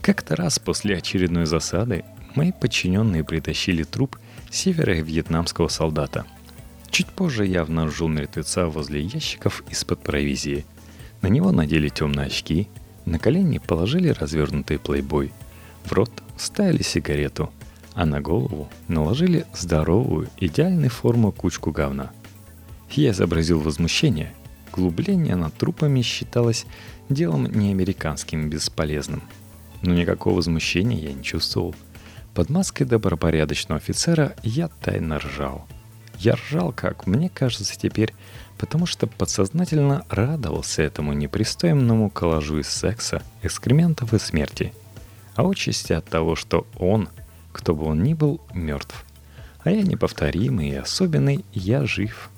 Как-то 0.00 0.34
раз 0.36 0.58
после 0.58 0.96
очередной 0.96 1.44
засады 1.44 2.04
мои 2.34 2.52
подчиненные 2.52 3.24
притащили 3.24 3.82
труп 3.82 4.16
северо-вьетнамского 4.50 5.68
солдата. 5.68 6.24
Чуть 6.90 7.06
позже 7.06 7.46
я 7.46 7.62
обнаружил 7.62 8.08
мертвеца 8.08 8.66
возле 8.66 9.02
ящиков 9.02 9.62
из-под 9.70 10.02
провизии. 10.02 10.64
На 11.22 11.28
него 11.28 11.52
надели 11.52 11.88
темные 11.88 12.26
очки, 12.26 12.68
на 13.04 13.18
колени 13.18 13.58
положили 13.58 14.08
развернутый 14.08 14.78
плейбой, 14.78 15.32
в 15.84 15.92
рот 15.92 16.10
ставили 16.36 16.82
сигарету, 16.82 17.52
а 17.94 18.06
на 18.06 18.20
голову 18.20 18.68
наложили 18.88 19.46
здоровую, 19.54 20.28
идеальной 20.38 20.88
форму 20.88 21.32
кучку 21.32 21.72
говна. 21.72 22.10
Я 22.90 23.10
изобразил 23.10 23.60
возмущение. 23.60 24.32
Глубление 24.72 25.34
над 25.34 25.54
трупами 25.54 26.02
считалось 26.02 26.66
делом 27.08 27.46
не 27.46 27.70
американским 27.70 28.46
и 28.46 28.50
бесполезным. 28.50 29.22
Но 29.82 29.94
никакого 29.94 30.36
возмущения 30.36 30.98
я 30.98 31.12
не 31.12 31.22
чувствовал– 31.22 31.74
под 32.38 32.50
маской 32.50 32.84
добропорядочного 32.84 33.80
офицера 33.80 34.36
я 34.44 34.68
тайно 34.68 35.18
ржал. 35.18 35.66
Я 36.18 36.34
ржал, 36.34 36.72
как 36.72 37.06
мне 37.06 37.28
кажется 37.28 37.78
теперь, 37.78 38.14
потому 38.58 38.86
что 38.86 39.06
подсознательно 39.06 40.04
радовался 40.08 40.82
этому 40.82 41.12
непристойному 41.12 42.10
коллажу 42.10 42.58
из 42.58 42.68
секса, 42.68 43.22
экскрементов 43.42 44.14
и 44.14 44.18
смерти. 44.18 44.72
А 45.36 45.48
отчасти 45.48 45.92
от 45.92 46.06
того, 46.06 46.34
что 46.34 46.66
он, 46.76 47.08
кто 47.52 47.74
бы 47.74 47.84
он 47.84 48.02
ни 48.02 48.14
был, 48.14 48.40
мертв. 48.52 49.04
А 49.62 49.70
я 49.70 49.82
неповторимый 49.82 50.70
и 50.70 50.74
особенный, 50.74 51.44
я 51.52 51.84
жив. 51.86 52.30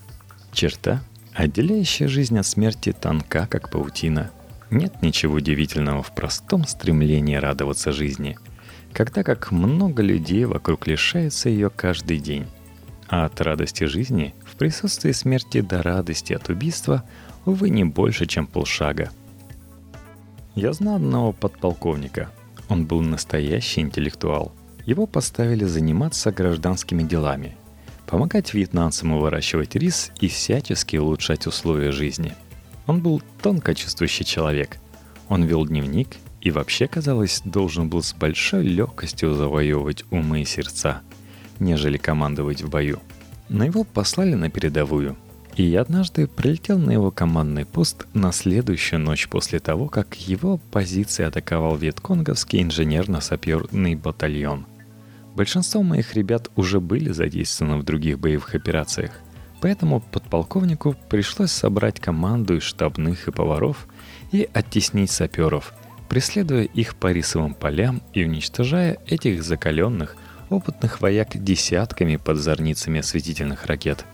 Черта, 0.53 1.03
отделяющая 1.33 2.09
жизнь 2.09 2.39
от 2.39 2.47
смерти, 2.47 2.93
тонка, 2.93 3.47
как 3.47 3.71
паутина. 3.71 4.31
Нет 4.71 5.03
ничего 5.03 5.37
удивительного 5.37 6.03
в 6.03 6.15
простом 6.15 6.67
стремлении 6.67 7.37
радоваться 7.37 7.93
жизни– 7.93 8.39
когда 8.93 9.23
как 9.23 9.53
много 9.53 10.03
людей 10.03 10.45
вокруг 10.45 10.87
лишается 10.87 11.49
ее 11.49 11.71
каждый 11.71 12.19
день. 12.19 12.47
А 13.11 13.25
от 13.25 13.41
радости 13.41 13.85
жизни 13.85 14.35
в 14.47 14.55
присутствии 14.55 15.11
смерти 15.11 15.61
до 15.61 15.83
радости 15.83 16.33
от 16.33 16.49
убийства, 16.49 17.05
увы, 17.45 17.69
не 17.69 17.83
больше, 17.83 18.27
чем 18.27 18.47
полшага. 18.47 19.11
Я 20.55 20.73
знал 20.73 20.97
одного 20.97 21.33
подполковника. 21.33 22.31
Он 22.69 22.87
был 22.87 23.01
настоящий 23.01 23.81
интеллектуал. 23.81 24.53
Его 24.87 25.07
поставили 25.07 25.65
заниматься 25.65 26.31
гражданскими 26.31 27.03
делами, 27.03 27.57
помогать 28.07 28.55
вьетнамцам 28.55 29.19
выращивать 29.19 29.75
рис 29.75 30.13
и 30.21 30.29
всячески 30.29 30.97
улучшать 30.97 31.49
условия 31.49 31.91
жизни. 31.91 32.35
Он 32.87 33.03
был 33.03 33.21
тонко 33.43 33.75
чувствующий 33.75 34.25
человек. 34.25 34.79
Он 35.29 35.43
вел 35.43 35.67
дневник 35.67 36.17
и 36.41 36.53
вообще, 36.53 36.87
казалось, 36.87 37.43
должен 37.45 37.89
был 37.89 38.05
с 38.05 38.15
большой 38.15 38.63
легкостью 38.63 39.35
завоевывать 39.35 40.05
умы 40.11 40.43
и 40.43 40.45
сердца, 40.45 41.03
нежели 41.61 41.97
командовать 41.97 42.63
в 42.63 42.69
бою. 42.69 42.99
Но 43.49 43.65
его 43.65 43.85
послали 43.85 44.35
на 44.35 44.51
передовую, 44.51 45.17
и 45.57 45.75
однажды 45.77 46.27
прилетел 46.27 46.79
на 46.79 46.91
его 46.91 47.11
командный 47.11 47.65
пост 47.65 48.07
на 48.15 48.33
следующую 48.33 49.01
ночь 49.01 49.29
после 49.29 49.61
того, 49.61 49.89
как 49.89 50.15
его 50.15 50.59
позиции 50.71 51.25
атаковал 51.25 51.77
вьетконговский 51.77 52.63
инженерно-саперный 52.63 53.95
батальон. 53.95 54.67
Большинство 55.35 55.83
моих 55.83 56.15
ребят 56.15 56.51
уже 56.57 56.81
были 56.81 57.13
задействованы 57.13 57.79
в 57.79 57.85
других 57.85 58.19
боевых 58.19 58.55
операциях, 58.55 59.13
поэтому 59.61 60.01
подполковнику 60.01 60.97
пришлось 61.09 61.53
собрать 61.53 62.01
команду 62.01 62.57
из 62.57 62.63
штабных 62.63 63.29
и 63.29 63.31
поваров 63.31 63.87
и 64.33 64.49
оттеснить 64.53 65.11
саперов– 65.11 65.73
преследуя 66.11 66.65
их 66.65 66.97
по 66.97 67.13
рисовым 67.13 67.55
полям 67.55 68.03
и 68.13 68.25
уничтожая 68.25 68.99
этих 69.07 69.45
закаленных, 69.45 70.17
опытных 70.51 71.01
вояк 71.01 71.43
десятками 71.43 72.17
под 72.17 72.39
зорницами 72.39 73.01
осветительных 73.01 73.67
ракет. 73.67 74.05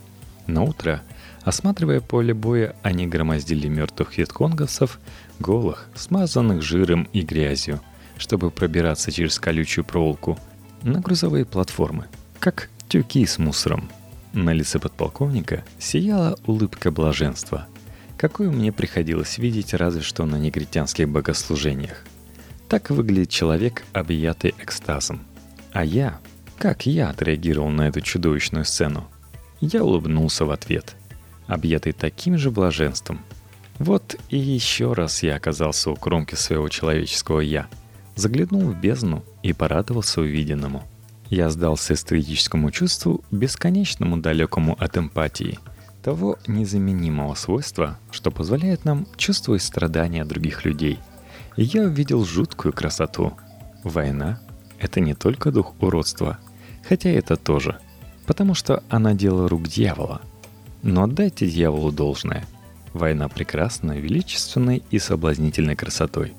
На 0.46 0.62
утро, 0.62 1.02
осматривая 1.42 2.00
поле 2.00 2.34
боя, 2.34 2.76
они 2.82 3.06
громоздили 3.06 3.66
мертвых 3.66 4.16
вьетконговцев, 4.16 5.00
голых, 5.40 5.88
смазанных 5.94 6.62
жиром 6.62 7.08
и 7.12 7.22
грязью, 7.22 7.80
чтобы 8.16 8.50
пробираться 8.50 9.10
через 9.10 9.38
колючую 9.38 9.84
проволоку 9.84 10.38
на 10.82 11.00
грузовые 11.00 11.44
платформы, 11.44 12.06
как 12.38 12.70
тюки 12.88 13.26
с 13.26 13.38
мусором. 13.38 13.90
На 14.32 14.52
лице 14.52 14.78
подполковника 14.78 15.64
сияла 15.78 16.38
улыбка 16.46 16.90
блаженства– 16.92 17.66
какую 18.16 18.52
мне 18.52 18.72
приходилось 18.72 19.38
видеть 19.38 19.74
разве 19.74 20.02
что 20.02 20.24
на 20.24 20.36
негритянских 20.36 21.08
богослужениях. 21.08 22.04
Так 22.68 22.90
выглядит 22.90 23.30
человек, 23.30 23.84
объятый 23.92 24.54
экстазом. 24.58 25.24
А 25.72 25.84
я, 25.84 26.18
как 26.58 26.86
я 26.86 27.10
отреагировал 27.10 27.68
на 27.68 27.88
эту 27.88 28.00
чудовищную 28.00 28.64
сцену? 28.64 29.08
Я 29.60 29.84
улыбнулся 29.84 30.44
в 30.44 30.50
ответ, 30.50 30.96
объятый 31.46 31.92
таким 31.92 32.38
же 32.38 32.50
блаженством. 32.50 33.20
Вот 33.78 34.16
и 34.30 34.38
еще 34.38 34.92
раз 34.92 35.22
я 35.22 35.36
оказался 35.36 35.90
у 35.90 35.96
кромки 35.96 36.34
своего 36.34 36.68
человеческого 36.68 37.40
«я», 37.40 37.66
заглянул 38.14 38.62
в 38.62 38.80
бездну 38.80 39.24
и 39.42 39.52
порадовался 39.52 40.22
увиденному. 40.22 40.82
Я 41.28 41.50
сдался 41.50 41.94
эстетическому 41.94 42.70
чувству, 42.70 43.22
бесконечному 43.30 44.16
далекому 44.16 44.76
от 44.78 44.96
эмпатии, 44.96 45.58
того 46.02 46.38
незаменимого 46.46 47.34
свойства, 47.34 47.98
что 48.10 48.30
позволяет 48.30 48.84
нам 48.84 49.06
чувствовать 49.16 49.62
страдания 49.62 50.24
других 50.24 50.64
людей. 50.64 50.98
И 51.56 51.64
я 51.64 51.82
увидел 51.82 52.24
жуткую 52.24 52.72
красоту. 52.72 53.32
Война— 53.82 54.40
это 54.78 55.00
не 55.00 55.14
только 55.14 55.50
дух 55.50 55.74
уродства, 55.80 56.38
хотя 56.88 57.10
это 57.10 57.36
тоже, 57.36 57.78
потому 58.26 58.54
что 58.54 58.82
она 58.88 59.14
дело 59.14 59.48
рук 59.48 59.68
дьявола. 59.68 60.20
Но 60.82 61.04
отдайте 61.04 61.48
дьяволу 61.48 61.92
должное— 61.92 62.46
Война 62.96 63.28
прекрасна, 63.28 63.92
величественной 63.92 64.82
и 64.90 64.98
соблазнительной 64.98 65.76
красотой. 65.76 66.32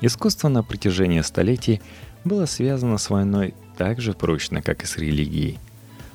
Искусство 0.00 0.48
на 0.48 0.64
протяжении 0.64 1.20
столетий 1.20 1.80
было 2.24 2.46
связано 2.46 2.98
с 2.98 3.10
войной 3.10 3.54
так 3.76 4.00
же 4.00 4.12
прочно, 4.12 4.60
как 4.60 4.82
и 4.82 4.86
с 4.86 4.98
религией. 4.98 5.56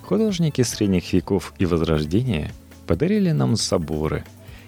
Художники 0.04 0.64
средних 0.64 1.14
веков 1.14 1.54
и 1.60 1.66
Возрождения 1.66 2.52
подарили 2.88 3.32
нам 3.32 3.56
соборы, 3.56 4.26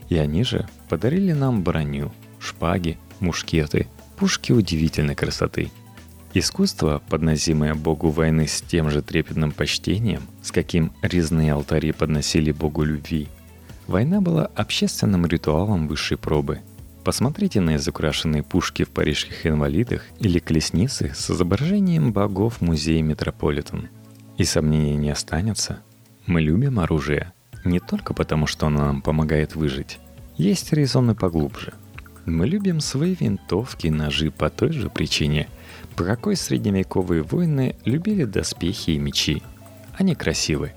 и 0.08 0.15
они 0.15 0.46
же 0.46 0.65
подарили 0.88 1.34
нам 1.34 1.62
броню, 1.62 2.13
шпаги, 2.39 2.98
мушкеты, 3.20 3.88
пушки 4.15 4.53
удивительной 4.53 5.15
красоты. 5.15 5.72
Искусство, 6.33 7.01
подносимое 7.09 7.75
Богу 7.75 8.09
войны 8.09 8.47
с 8.47 8.61
тем 8.61 8.89
же 8.89 9.01
трепетным 9.01 9.51
почтением, 9.51 10.21
с 10.41 10.51
каким 10.51 10.93
резные 11.01 11.53
алтари 11.53 11.91
подносили 11.91 12.51
Богу 12.51 12.83
любви– 12.83 13.27
Война 13.91 14.21
была 14.21 14.45
общественным 14.55 15.25
ритуалом 15.25 15.89
высшей 15.89 16.17
пробы. 16.17 16.61
Посмотрите 17.03 17.59
на 17.59 17.75
изукрашенные 17.75 18.41
пушки 18.41 18.83
в 18.85 18.89
парижских 18.89 19.45
инвалидах 19.45 20.05
или 20.19 20.39
колесницы 20.39 21.11
с 21.13 21.29
изображением 21.29 22.13
богов 22.13 22.61
музея 22.61 23.03
Метрополитен. 23.03 23.89
И 24.38 24.45
сомнений 24.45 24.95
не 24.95 25.09
останется. 25.09 25.81
Мы 26.25 26.41
любим 26.41 26.79
оружие 26.79 27.33
не 27.65 27.81
только 27.81 28.13
потому, 28.13 28.47
что 28.47 28.67
оно 28.67 28.79
нам 28.79 29.01
помогает 29.01 29.55
выжить. 29.55 30.00
Есть 30.38 30.71
резоны 30.71 31.13
поглубже. 31.13 31.73
Мы 32.25 32.47
любим 32.47 32.79
свои 32.79 33.13
винтовки 33.19 33.88
и 33.88 33.91
ножи 33.91 34.31
по 34.31 34.50
той 34.50 34.71
же 34.71 34.89
причине, 34.89 35.50
по 35.95 36.03
какой 36.03 36.36
средневековые 36.36 37.24
войны 37.24 37.75
любили 37.86 38.25
доспехи 38.25 38.91
и 38.91 39.00
мечи. 39.00 39.41
Они 39.93 40.15
красивы. 40.15 40.74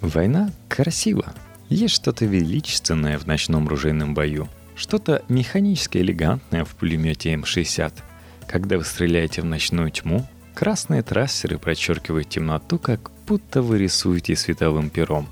Война 0.00 0.50
красива. 0.68 1.34
Есть 1.68 1.94
что-то 1.94 2.24
величественное 2.24 3.18
в 3.18 3.26
ночном 3.26 3.68
ружейном 3.68 4.14
бою, 4.14 4.48
что-то 4.74 5.22
механически 5.28 5.98
элегантное 5.98 6.64
в 6.64 6.74
пулемете 6.74 7.34
М60. 7.34 7.92
Когда 8.46 8.78
вы 8.78 8.84
стреляете 8.84 9.42
в 9.42 9.44
ночную 9.44 9.90
тьму, 9.90 10.26
красные 10.54 11.02
трассеры 11.02 11.58
прочеркивают 11.58 12.28
темноту, 12.28 12.78
как 12.78 13.10
будто 13.26 13.62
вы 13.62 13.78
рисуете 13.78 14.34
световым 14.36 14.90
пером. 14.90 15.28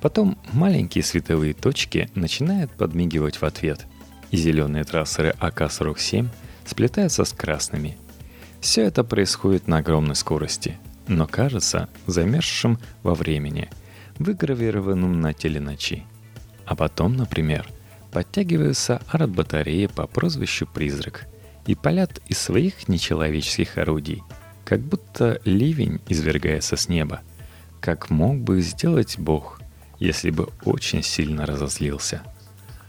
Потом 0.00 0.38
маленькие 0.52 1.04
световые 1.04 1.54
точки 1.54 2.10
начинают 2.14 2.70
подмигивать 2.72 3.40
в 3.40 3.44
ответ, 3.44 3.86
и 4.30 4.36
зеленые 4.36 4.84
трассеры 4.84 5.34
АК-47 5.40 6.28
сплетаются 6.66 7.24
с 7.24 7.32
красными. 7.32 7.96
Все 8.62 8.84
это 8.84 9.04
происходит 9.04 9.66
на 9.66 9.78
огромной 9.78 10.14
скорости, 10.14 10.78
но 11.08 11.26
кажется 11.26 11.88
замерзшим 12.06 12.78
во 13.02 13.14
времени– 13.14 13.68
выгравированным 14.20 15.20
на 15.20 15.34
теле 15.34 15.60
ночи. 15.60 16.04
А 16.64 16.76
потом, 16.76 17.16
например, 17.16 17.68
подтягиваются 18.12 19.02
арт-батареи 19.08 19.86
по 19.86 20.06
прозвищу 20.06 20.66
«Призрак» 20.66 21.26
и 21.66 21.74
палят 21.74 22.20
из 22.28 22.38
своих 22.38 22.88
нечеловеческих 22.88 23.78
орудий, 23.78 24.22
как 24.64 24.80
будто 24.80 25.40
ливень 25.44 26.00
извергается 26.08 26.76
с 26.76 26.88
неба, 26.88 27.20
как 27.80 28.10
мог 28.10 28.38
бы 28.38 28.60
сделать 28.62 29.18
Бог, 29.18 29.60
если 29.98 30.30
бы 30.30 30.50
очень 30.64 31.02
сильно 31.02 31.46
разозлился. 31.46 32.22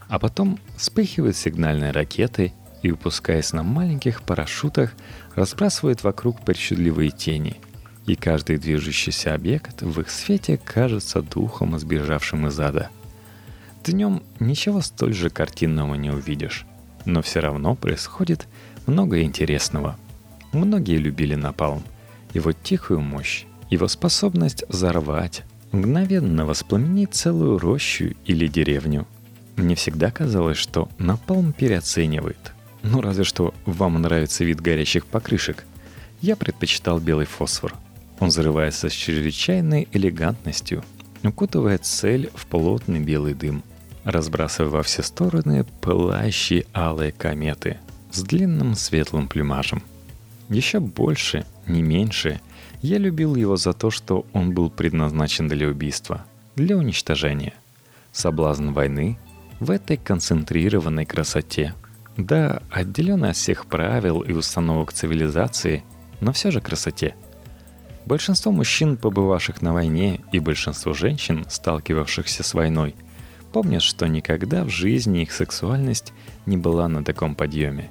А 0.08 0.20
потом 0.20 0.60
вспыхивают 0.78 1.36
сигнальные 1.36 1.92
ракеты 1.92 2.54
и, 2.84 2.92
выпускаясь 2.92 3.52
на 3.54 3.64
маленьких 3.64 4.22
парашютах, 4.22 4.94
разбрасывают 5.36 6.04
вокруг 6.04 6.46
причудливые 6.46 7.10
тени– 7.10 7.60
и 8.06 8.16
каждый 8.16 8.58
движущийся 8.58 9.34
объект 9.34 9.82
в 9.82 10.00
их 10.02 10.10
свете 10.10 10.58
кажется 10.58 11.22
духом, 11.22 11.78
сбежавшим 11.80 12.48
из 12.48 12.60
ада. 12.60 12.90
Днем 13.84 14.24
ничего 14.40 14.82
столь 14.82 15.14
же 15.14 15.30
картинного 15.30 15.96
не 15.96 16.10
увидишь, 16.10 16.66
но 17.06 17.22
все 17.22 17.40
равно 17.40 17.76
происходит 17.76 18.48
много 18.86 19.22
интересного. 19.22 19.98
Многие 20.52 20.98
любили 20.98 21.36
напалм, 21.36 21.84
его 22.34 22.52
тихую 22.52 23.02
мощь, 23.02 23.46
его 23.70 23.88
способность 23.88 24.64
взорвать, 24.68 25.44
мгновенно 25.72 26.46
воспламенить 26.46 27.14
целую 27.14 27.58
рощу 27.58 28.16
или 28.26 28.48
деревню. 28.48 29.08
Мне 29.56 29.76
всегда 29.76 30.12
казалось, 30.12 30.58
что 30.58 30.90
напалм 30.98 31.54
переоценивает. 31.54 32.54
Ну 32.84 33.02
разве 33.02 33.24
что 33.24 33.54
вам 33.66 34.02
нравится 34.02 34.44
вид 34.44 34.62
горящих 34.62 35.06
покрышек. 35.06 35.66
Я 36.22 36.36
предпочитал 36.36 37.00
белый 37.00 37.26
фосфор– 37.26 37.74
он 38.24 38.30
взрывается 38.30 38.90
с 38.90 38.94
чрезвычайной 38.94 39.90
элегантностью, 39.92 40.82
укутывая 41.24 41.78
цель 41.78 42.30
в 42.34 42.46
плотный 42.46 43.02
белый 43.02 43.34
дым, 43.34 43.64
разбрасывая 44.06 44.70
во 44.70 44.84
все 44.84 45.04
стороны 45.04 45.66
пылающие 45.82 46.66
алые 46.74 47.12
кометы 47.12 47.80
с 48.12 48.22
длинным 48.22 48.76
светлым 48.76 49.28
плюмажем. 49.28 49.84
Еще 50.48 50.80
больше, 50.80 51.46
не 51.68 51.82
меньше, 51.82 52.40
я 52.82 52.98
любил 52.98 53.36
его 53.36 53.58
за 53.58 53.74
то, 53.74 53.92
что 53.92 54.26
он 54.32 54.54
был 54.54 54.70
предназначен 54.70 55.50
для 55.50 55.68
убийства, 55.68 56.26
для 56.56 56.78
уничтожения. 56.78 57.54
Соблазн 58.14 58.70
войны 58.70 59.18
в 59.60 59.70
этой 59.70 59.98
концентрированной 59.98 61.06
красоте. 61.06 61.74
Да, 62.18 62.62
отделенной 62.70 63.32
от 63.32 63.36
всех 63.36 63.66
правил 63.66 64.22
и 64.22 64.34
установок 64.34 64.94
цивилизации, 64.94 65.84
но 66.22 66.32
все 66.32 66.52
же 66.52 66.62
красоте– 66.62 67.16
Большинство 68.06 68.52
мужчин, 68.52 68.98
побывавших 68.98 69.62
на 69.62 69.74
войне, 69.74 70.20
и 70.34 70.40
большинство 70.40 70.94
женщин, 70.94 71.46
сталкивавшихся 71.48 72.44
с 72.44 72.54
войной, 72.54 72.96
помнят, 73.54 73.82
что 73.82 74.08
никогда 74.08 74.66
в 74.66 74.70
жизни 74.70 75.22
их 75.22 75.32
сексуальность 75.32 76.12
не 76.46 76.58
была 76.58 76.90
на 76.90 77.04
таком 77.04 77.34
подъеме. 77.34 77.90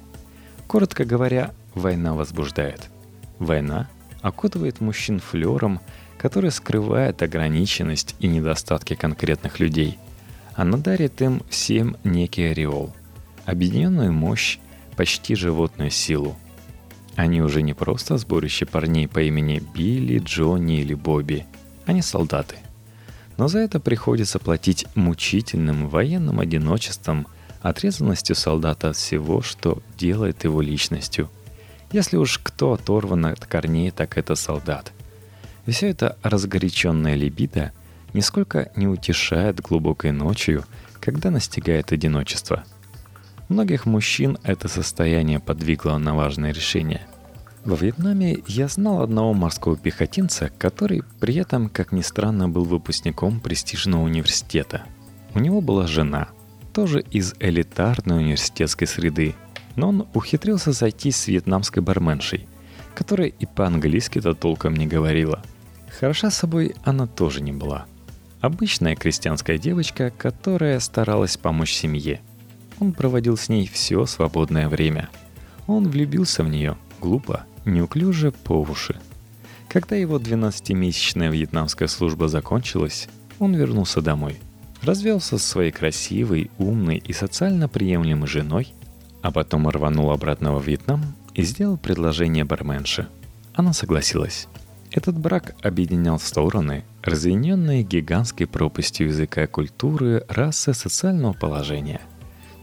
Коротко 0.67 1.03
говоря, 1.03 1.51
война 1.73 2.13
возбуждает. 2.13 2.89
Война 3.39 3.89
окутывает 4.21 4.81
мужчин 4.81 5.19
флером, 5.19 5.81
который 6.19 6.51
скрывает 6.51 7.23
ограниченность 7.23 8.15
и 8.19 8.27
недостатки 8.27 8.93
конкретных 8.93 9.59
людей. 9.59 9.97
Она 10.53 10.77
дарит 10.77 11.21
им 11.23 11.41
всем 11.49 11.97
некий 12.03 12.43
ореол, 12.43 12.93
объединенную 13.45 14.13
мощь, 14.13 14.59
почти 14.95 15.35
животную 15.35 15.89
силу– 15.89 16.37
они 17.15 17.41
уже 17.41 17.61
не 17.61 17.73
просто 17.73 18.17
сборище 18.17 18.65
парней 18.65 19.07
по 19.07 19.21
имени 19.21 19.61
Билли, 19.73 20.19
Джонни 20.19 20.79
или 20.79 20.93
Бобби. 20.93 21.45
Они 21.85 22.01
солдаты. 22.01 22.55
Но 23.37 23.47
за 23.47 23.59
это 23.59 23.79
приходится 23.79 24.39
платить 24.39 24.85
мучительным 24.95 25.89
военным 25.89 26.39
одиночеством, 26.39 27.27
отрезанностью 27.61 28.35
солдата 28.35 28.89
от 28.89 28.95
всего, 28.95 29.41
что 29.41 29.81
делает 29.97 30.43
его 30.43 30.61
личностью. 30.61 31.29
Если 31.91 32.17
уж 32.17 32.39
кто 32.39 32.73
оторван 32.73 33.27
от 33.27 33.45
корней, 33.45 33.91
так 33.91 34.17
это 34.17 34.35
солдат. 34.35 34.91
И 35.65 35.71
все 35.71 35.89
это 35.89 36.17
разгоряченная 36.23 37.15
либидо 37.15 37.71
нисколько 38.13 38.71
не 38.75 38.87
утешает 38.87 39.61
глубокой 39.61 40.11
ночью, 40.11 40.65
когда 40.99 41.29
настигает 41.29 41.91
одиночество– 41.91 42.63
Многих 43.53 43.85
мужчин 43.85 44.39
это 44.41 44.67
состояние 44.67 45.39
подвигло 45.39 45.99
на 45.99 46.15
важное 46.15 46.51
решение. 46.51 47.01
Во 47.63 47.75
Вьетнаме 47.75 48.39
я 48.47 48.67
знал 48.67 49.03
одного 49.03 49.35
морского 49.35 49.77
пехотинца, 49.77 50.49
который 50.57 51.03
при 51.19 51.35
этом, 51.35 51.69
как 51.69 51.91
ни 51.91 52.01
странно, 52.01 52.49
был 52.49 52.63
выпускником 52.63 53.39
престижного 53.39 54.01
университета. 54.01 54.85
У 55.35 55.39
него 55.39 55.61
была 55.61 55.85
жена, 55.85 56.29
тоже 56.73 57.01
из 57.11 57.35
элитарной 57.39 58.23
университетской 58.23 58.87
среды, 58.87 59.35
но 59.75 59.89
он 59.89 60.07
ухитрился 60.15 60.71
зайти 60.71 61.11
с 61.11 61.27
вьетнамской 61.27 61.83
барменшей, 61.83 62.47
которая 62.95 63.27
и 63.27 63.45
по-английски-то 63.45 64.33
толком 64.33 64.75
не 64.75 64.87
говорила. 64.87 65.43
Хороша 65.99 66.31
собой 66.31 66.73
она 66.83 67.05
тоже 67.05 67.39
не 67.39 67.51
была. 67.51 67.85
Обычная 68.41 68.95
крестьянская 68.95 69.59
девочка, 69.59 70.09
которая 70.09 70.79
старалась 70.79 71.37
помочь 71.37 71.73
семье– 71.73 72.19
он 72.79 72.93
проводил 72.93 73.37
с 73.37 73.49
ней 73.49 73.67
все 73.67 74.05
свободное 74.05 74.69
время. 74.69 75.09
Он 75.67 75.87
влюбился 75.87 76.43
в 76.43 76.49
нее, 76.49 76.77
глупо, 76.99 77.45
неуклюже, 77.65 78.31
по 78.31 78.59
уши. 78.61 78.99
Когда 79.69 79.95
его 79.95 80.17
12-месячная 80.19 81.31
вьетнамская 81.31 81.87
служба 81.87 82.27
закончилась, 82.27 83.07
он 83.39 83.55
вернулся 83.55 84.01
домой. 84.01 84.39
развелся 84.81 85.37
со 85.37 85.47
своей 85.47 85.71
красивой, 85.71 86.51
умной 86.57 86.97
и 86.97 87.13
социально 87.13 87.69
приемлемой 87.69 88.27
женой, 88.27 88.73
а 89.21 89.31
потом 89.31 89.69
рванул 89.69 90.11
обратно 90.11 90.53
во 90.53 90.59
Вьетнам 90.59 91.15
и 91.33 91.43
сделал 91.43 91.77
предложение 91.77 92.43
барменше. 92.43 93.07
Она 93.53 93.71
согласилась. 93.73 94.47
Этот 94.91 95.17
брак 95.17 95.55
объединял 95.63 96.19
стороны, 96.19 96.83
разъединенные 97.01 97.81
гигантской 97.81 98.45
пропастью 98.45 99.07
языка 99.07 99.47
культуры, 99.47 100.23
расы, 100.27 100.73
социального 100.73 101.33
положения. 101.33 102.01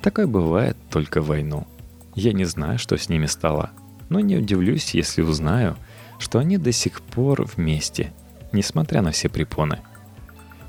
Такое 0.02 0.26
бывает 0.26 0.76
только 0.90 1.20
в 1.20 1.26
войну. 1.26 1.66
Я 2.14 2.32
не 2.32 2.44
знаю, 2.44 2.78
что 2.78 2.96
с 2.96 3.08
ними 3.08 3.26
стало, 3.26 3.70
но 4.08 4.20
не 4.20 4.36
удивлюсь, 4.36 4.94
если 4.94 5.22
узнаю, 5.22 5.76
что 6.18 6.38
они 6.38 6.58
до 6.58 6.72
сих 6.72 7.02
пор 7.02 7.44
вместе, 7.44 8.12
несмотря 8.52 9.02
на 9.02 9.10
все 9.10 9.28
препоны. 9.28 9.80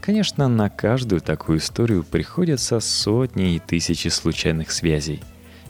Конечно, 0.01 0.47
на 0.47 0.69
каждую 0.69 1.21
такую 1.21 1.59
историю 1.59 2.03
приходятся 2.03 2.79
сотни 2.79 3.55
и 3.55 3.59
тысячи 3.59 4.07
случайных 4.07 4.71
связей, 4.71 5.21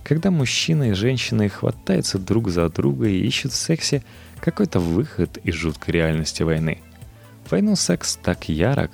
когда 0.04 0.32
мужчина 0.32 0.89
и 0.89 0.93
женщина 0.93 1.47
хватаются 1.50 2.17
друг 2.17 2.50
за 2.50 2.67
друга 2.69 3.08
и 3.08 3.26
ищут 3.26 3.52
в 3.52 3.58
сексе 3.58 4.04
какой-то 4.39 4.80
выход 4.80 5.38
из 5.43 5.54
жуткой 5.54 5.95
реальности 5.95 6.43
войны. 6.43 6.82
войну 7.50 7.76
секс 7.76 8.17
так 8.24 8.50
ярок. 8.50 8.91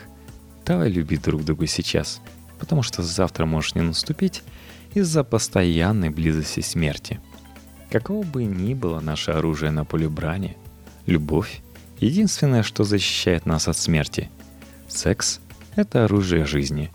Давай 0.66 0.90
любить 0.90 1.22
друг 1.22 1.46
друга 1.46 1.68
сейчас, 1.68 2.20
потому 2.60 2.82
что 2.82 3.04
завтра 3.04 3.46
может 3.46 3.76
не 3.76 3.82
наступить 3.82 4.44
из-за 4.94 5.24
постоянной 5.24 6.10
близости 6.10 6.62
смерти. 6.62 7.20
Какого 7.90 8.24
бы 8.24 8.44
ни 8.44 8.74
было 8.74 9.00
наше 9.00 9.32
оружие 9.32 9.72
на 9.72 9.86
поле 9.86 10.10
брани, 10.10 10.58
любовь— 11.06 11.62
единственное, 12.00 12.64
что 12.64 12.84
защищает 12.84 13.46
нас 13.46 13.68
от 13.68 13.78
смерти. 13.78 14.30
Секс— 14.88 15.40
это 15.76 16.06
оружие 16.06 16.46
жизни. 16.46 16.92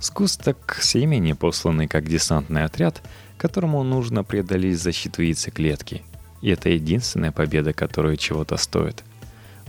Сгусток 0.00 0.78
семени, 0.82 1.32
посланный 1.32 1.88
как 1.88 2.08
десантный 2.08 2.64
отряд, 2.64 3.02
которому 3.38 3.82
нужно 3.82 4.24
преодолеть 4.24 4.80
защиту 4.80 5.22
яйцеклетки— 5.22 6.02
и 6.44 6.50
это 6.50 6.68
единственная 6.68 7.32
победа, 7.32 7.72
которая 7.72 8.18
чего-то 8.18 8.58
стоит. 8.58 9.02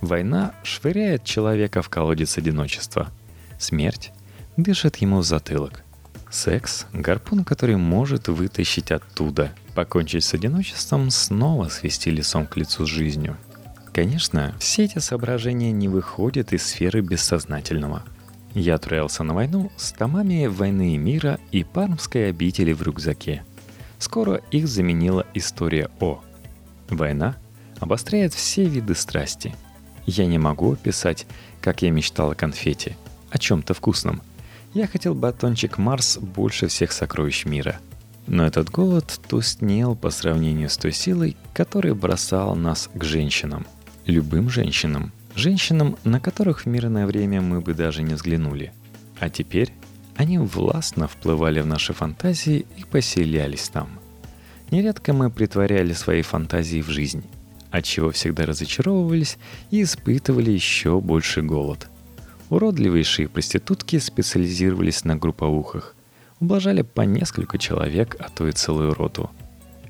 Война 0.01 0.53
швыряет 0.63 1.23
человека 1.23 1.81
в 1.81 1.87
колодец 1.87 2.37
одиночества. 2.37 3.11
Смерть 3.57 4.11
дышит 4.57 4.97
ему 4.97 5.19
в 5.19 5.23
затылок. 5.23 5.84
Секс— 6.29 6.85
гарпун, 6.93 7.43
который 7.43 7.77
может 7.77 8.27
вытащить 8.27 8.91
оттуда, 8.91 9.51
покончить 9.73 10.23
с 10.23 10.33
одиночеством, 10.33 11.09
снова 11.09 11.69
свести 11.69 12.11
лицом 12.11 12.45
к 12.45 12.57
лицу 12.57 12.85
с 12.85 12.89
жизнью. 12.89 13.37
Конечно, 13.93 14.53
все 14.59 14.85
эти 14.85 14.99
соображения 14.99 15.71
не 15.71 15.87
выходят 15.87 16.51
из 16.53 16.65
сферы 16.65 17.01
бессознательного. 17.01 18.03
Я 18.53 18.75
отправился 18.75 19.23
на 19.23 19.33
войну 19.33 19.71
с 19.77 19.91
томами 19.91 20.47
«Войны 20.47 20.95
и 20.95 20.97
мира» 20.97 21.39
и 21.51 21.63
«Пармской 21.63 22.29
обители» 22.29 22.73
в 22.73 22.81
рюкзаке. 22.81 23.43
Скоро 23.99 24.41
их 24.51 24.67
заменила 24.67 25.25
история 25.33 25.89
О— 25.99 26.21
Война 26.89 27.35
обостряет 27.79 28.33
все 28.33 28.65
виды 28.65 28.95
страсти. 28.95 29.55
Я 30.05 30.25
не 30.25 30.37
могу 30.37 30.73
описать, 30.73 31.25
как 31.61 31.81
я 31.81 31.89
мечтал 31.89 32.31
о 32.31 32.35
конфете, 32.35 32.95
о 33.31 33.37
чем-то 33.37 33.73
вкусном. 33.73 34.21
Я 34.75 34.85
хотел 34.85 35.15
батончик 35.15 35.79
Марс 35.79 36.19
больше 36.19 36.67
всех 36.67 36.91
сокровищ 36.91 37.45
мира. 37.45 37.77
Но 38.27 38.45
этот 38.45 38.69
голод 38.69 39.19
тускнел 39.27 39.95
по 39.95 40.11
сравнению 40.11 40.69
с 40.69 40.77
той 40.77 40.91
силой, 40.91 41.35
которая 41.55 41.95
бросала 41.95 42.53
нас 42.53 42.87
к 42.93 43.03
женщинам. 43.03 43.65
Любым 44.05 44.51
женщинам. 44.51 45.11
Женщинам, 45.35 45.97
на 46.03 46.19
которых 46.19 46.61
в 46.61 46.65
мирное 46.67 47.07
время 47.07 47.41
мы 47.41 47.59
бы 47.59 47.73
даже 47.73 48.03
не 48.03 48.13
взглянули. 48.13 48.71
А 49.19 49.31
теперь 49.31 49.73
они 50.15 50.37
властно 50.37 51.07
вплывали 51.07 51.61
в 51.61 51.65
наши 51.65 51.93
фантазии 51.93 52.67
и 52.77 52.83
поселялись 52.83 53.69
там– 53.69 53.89
Нередко 54.71 55.13
мы 55.13 55.29
притворяли 55.29 55.93
свои 55.93 56.21
фантазии 56.21 56.81
в 56.81 56.89
жизнь, 56.89 57.23
отчего 57.71 58.11
всегда 58.11 58.45
разочаровывались 58.45 59.37
и 59.71 59.83
испытывали 59.83 60.51
еще 60.51 60.99
больше 60.99 61.41
голод. 61.41 61.87
Уродливейшие 62.49 63.27
проститутки 63.27 63.97
специализировались 63.97 65.03
на 65.03 65.15
групповухах, 65.15 65.95
ублажали 66.39 66.83
по 66.83 67.01
несколько 67.01 67.57
человек, 67.57 68.15
а 68.19 68.29
то 68.29 68.47
и 68.47 68.51
целую 68.51 68.93
роту. 68.93 69.31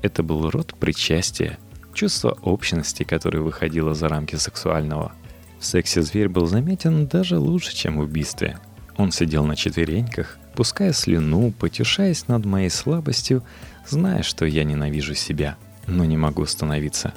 Это 0.00 0.22
был 0.22 0.48
род 0.48 0.74
причастия, 0.78 1.58
чувство 1.92 2.38
общности, 2.42 3.02
которое 3.02 3.40
выходило 3.40 3.94
за 3.94 4.08
рамки 4.08 4.36
сексуального. 4.36 5.12
В 5.60 5.66
сексе 5.66 6.00
зверь 6.00 6.28
был 6.28 6.46
заметен 6.46 7.06
даже 7.06 7.38
лучше, 7.38 7.74
чем 7.74 7.96
в 7.96 8.00
убийстве. 8.00 8.58
Он 8.96 9.12
сидел 9.12 9.44
на 9.44 9.56
четвереньках, 9.56 10.38
пуская 10.54 10.92
слюну, 10.92 11.52
потешаясь 11.52 12.28
над 12.28 12.46
моей 12.46 12.70
слабостью, 12.70 13.42
зная, 13.86 14.22
что 14.22 14.46
я 14.46 14.64
ненавижу 14.64 15.14
себя, 15.14 15.56
но 15.86 16.06
не 16.06 16.16
могу 16.16 16.42
остановиться, 16.42 17.12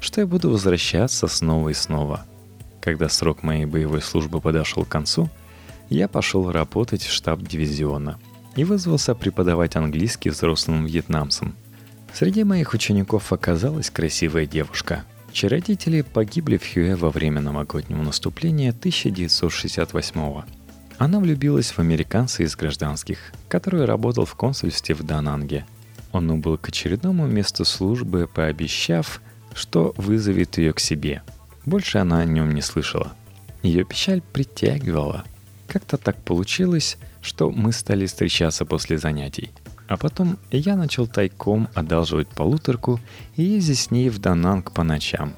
что 0.00 0.20
я 0.20 0.26
буду 0.26 0.50
возвращаться 0.50 1.28
снова 1.28 1.70
и 1.70 1.74
снова. 1.74 2.26
Когда 2.82 3.08
срок 3.08 3.42
моей 3.42 3.64
боевой 3.64 4.02
службы 4.02 4.42
подошел 4.42 4.84
к 4.84 4.88
концу, 4.88 5.30
я 5.88 6.08
пошел 6.08 6.52
работать 6.52 7.02
в 7.02 7.10
штаб 7.10 7.40
дивизиона 7.40 8.18
и 8.56 8.64
вызвался 8.64 9.14
преподавать 9.14 9.76
английский 9.76 10.28
взрослым 10.28 10.84
вьетнамцам. 10.84 11.54
Среди 12.12 12.44
моих 12.44 12.74
учеников 12.74 13.32
оказалась 13.32 13.88
красивая 13.88 14.44
девушка, 14.44 15.04
чьи 15.32 15.48
родители 15.48 16.02
погибли 16.02 16.58
в 16.58 16.70
Хюэ 16.70 16.96
во 16.96 17.08
время 17.08 17.40
новогоднего 17.40 18.02
наступления 18.02 18.70
1968 18.70 20.32
года. 20.32 20.46
Она 20.98 21.20
влюбилась 21.20 21.70
в 21.70 21.78
американца 21.78 22.42
из 22.42 22.54
гражданских, 22.54 23.32
который 23.48 23.86
работал 23.86 24.26
в 24.26 24.34
консульстве 24.34 24.94
в 24.94 25.02
Дананге– 25.02 25.64
он 26.12 26.30
убыл 26.30 26.58
к 26.58 26.68
очередному 26.68 27.26
месту 27.26 27.64
службы, 27.64 28.28
пообещав, 28.32 29.22
что 29.54 29.94
вызовет 29.96 30.58
ее 30.58 30.72
к 30.72 30.80
себе. 30.80 31.22
Больше 31.64 31.98
она 31.98 32.20
о 32.20 32.24
нем 32.24 32.52
не 32.52 32.62
слышала. 32.62 33.12
Ее 33.62 33.84
печаль 33.84 34.20
притягивала. 34.20 35.24
Как-то 35.68 35.96
так 35.96 36.16
получилось, 36.16 36.98
что 37.20 37.50
мы 37.50 37.72
стали 37.72 38.06
встречаться 38.06 38.64
после 38.64 38.98
занятий. 38.98 39.50
А 39.88 39.96
потом 39.96 40.38
я 40.50 40.76
начал 40.76 41.06
тайком 41.06 41.68
одалживать 41.74 42.28
полуторку 42.28 43.00
и 43.36 43.42
ездить 43.42 43.78
с 43.78 43.90
ней 43.90 44.08
в 44.08 44.18
Дананг 44.18 44.72
по 44.72 44.82
ночам. 44.82 45.34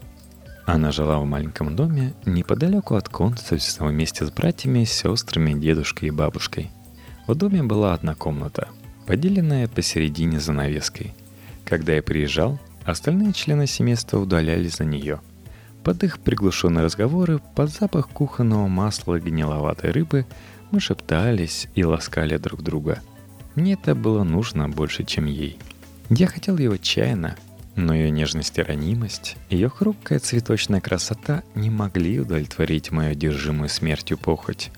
Она 0.66 0.92
жила 0.92 1.18
в 1.18 1.26
маленьком 1.26 1.76
доме 1.76 2.14
неподалеку 2.24 2.94
от 2.94 3.08
консульства 3.08 3.86
вместе 3.86 4.24
с 4.24 4.30
братьями, 4.30 4.84
сестрами, 4.84 5.52
дедушкой 5.52 6.08
и 6.08 6.12
бабушкой. 6.12 6.70
В 7.26 7.34
доме 7.34 7.62
была 7.62 7.92
одна 7.92 8.14
комната– 8.14 8.68
поделенная 9.06 9.68
посередине 9.68 10.40
занавеской. 10.40 11.14
Когда 11.64 11.92
я 11.92 12.02
приезжал, 12.02 12.58
остальные 12.84 13.34
члены 13.34 13.66
семейства 13.66 14.18
удалялись 14.18 14.76
за 14.76 14.84
нее. 14.84 15.20
Под 15.84 16.02
их 16.02 16.18
приглушенные 16.18 16.84
разговоры, 16.84 17.40
под 17.54 17.70
запах 17.70 18.08
кухонного 18.08 18.66
масла 18.66 19.16
и 19.16 19.20
гниловатой 19.20 19.90
рыбы 19.90 20.26
мы 20.70 20.80
шептались 20.80 21.68
и 21.74 21.84
ласкали 21.84 22.36
друг 22.38 22.62
друга. 22.62 23.00
Мне 23.54 23.74
это 23.74 23.94
было 23.94 24.24
нужно 24.24 24.68
больше, 24.68 25.04
чем 25.04 25.26
ей. 25.26 25.58
Я 26.10 26.26
хотел 26.26 26.58
ее 26.58 26.72
отчаянно, 26.72 27.36
но 27.76 27.94
ее 27.94 28.10
нежность 28.10 28.58
и 28.58 28.62
ранимость, 28.62 29.36
ее 29.50 29.68
хрупкая 29.68 30.18
цветочная 30.18 30.80
красота 30.80 31.42
не 31.54 31.70
могли 31.70 32.18
удовлетворить 32.18 32.90
мою 32.90 33.12
одержимую 33.12 33.68
смертью 33.68 34.18
похоть. 34.18 34.72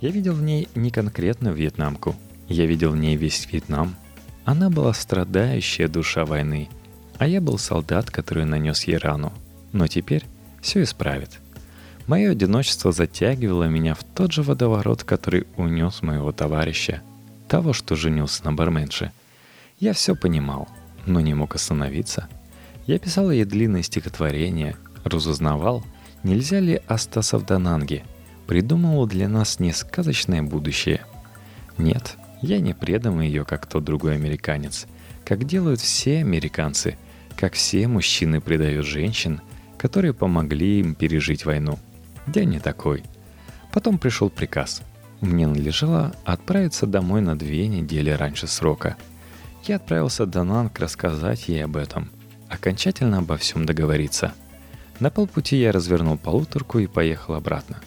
Я 0.00 0.10
видел 0.10 0.32
в 0.32 0.42
ней 0.42 0.68
не 0.74 0.90
конкретно 0.90 1.48
вьетнамку— 1.48 2.16
я 2.52 2.66
видел 2.66 2.90
в 2.90 2.96
ней 2.96 3.16
весь 3.16 3.48
Вьетнам. 3.50 3.96
Она 4.44 4.68
была 4.68 4.92
страдающая 4.92 5.88
душа 5.88 6.26
войны, 6.26 6.68
а 7.16 7.26
я 7.26 7.40
был 7.40 7.56
солдат, 7.56 8.10
который 8.10 8.44
нанес 8.44 8.84
ей 8.84 8.98
рану. 8.98 9.32
Но 9.72 9.86
теперь 9.86 10.26
все 10.62 10.82
исправит. 10.82 11.40
Мое 12.06 12.30
одиночество 12.30 12.92
затягивало 12.92 13.64
меня 13.64 13.94
в 13.94 14.02
тот 14.02 14.32
же 14.32 14.42
водоворот, 14.42 15.04
который 15.04 15.46
унес 15.56 16.00
моего 16.02 16.32
товарища, 16.32 17.02
того, 17.48 17.72
что 17.74 17.96
женился 17.96 18.44
на 18.44 18.52
барменше. 18.52 19.12
Я 19.78 19.92
все 19.92 20.16
понимал, 20.16 20.68
но 21.04 21.20
не 21.20 21.34
мог 21.34 21.54
остановиться. 21.54 22.28
Я 22.86 22.98
писал 22.98 23.30
ей 23.30 23.44
длинные 23.44 23.82
стихотворения, 23.82 24.76
разузнавал, 25.04 25.84
нельзя 26.22 26.60
ли 26.60 26.80
остаться 26.86 27.38
в 27.38 27.44
Дананге, 27.44 28.04
придумывал 28.46 29.06
для 29.06 29.28
нас 29.28 29.60
не 29.60 29.72
сказочное 29.72 30.42
будущее. 30.42 31.04
Нет, 31.78 32.16
я 32.40 32.60
не 32.60 32.74
предам 32.74 33.20
ее, 33.20 33.44
как 33.44 33.66
тот 33.66 33.84
другой 33.84 34.14
американец, 34.14 34.86
как 35.24 35.44
делают 35.44 35.80
все 35.80 36.18
американцы, 36.18 36.96
как 37.36 37.54
все 37.54 37.86
мужчины 37.86 38.40
предают 38.40 38.86
женщин, 38.86 39.40
которые 39.82 40.14
помогли 40.14 40.78
им 40.78 40.94
пережить 40.94 41.44
войну. 41.44 41.76
Я 42.32 42.44
не 42.44 42.60
такой. 42.60 43.02
Потом 43.72 43.98
пришел 43.98 44.30
приказ. 44.30 44.82
Мне 45.20 45.48
надлежало 45.48 46.14
отправиться 46.24 46.86
домой 46.86 47.20
на 47.20 47.36
две 47.36 47.66
недели 47.66 48.10
раньше 48.10 48.46
срока. 48.46 48.96
Я 49.64 49.76
отправился 49.76 50.24
до 50.24 50.44
Нанг 50.44 50.78
рассказать 50.78 51.48
ей 51.48 51.64
об 51.64 51.76
этом, 51.76 52.12
окончательно 52.48 53.18
обо 53.18 53.36
всем 53.36 53.66
договориться. 53.66 54.34
На 55.00 55.10
полпути 55.10 55.56
я 55.56 55.72
развернул 55.72 56.16
полуторку 56.16 56.78
и 56.78 56.86
поехал 56.86 57.34
обратно. 57.34 57.80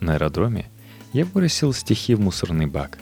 На 0.00 0.14
аэродроме 0.14 0.66
Я 1.12 1.24
бросил 1.26 1.72
стихи 1.72 2.16
в 2.16 2.20
мусорный 2.20 2.66
бак. 2.66 2.98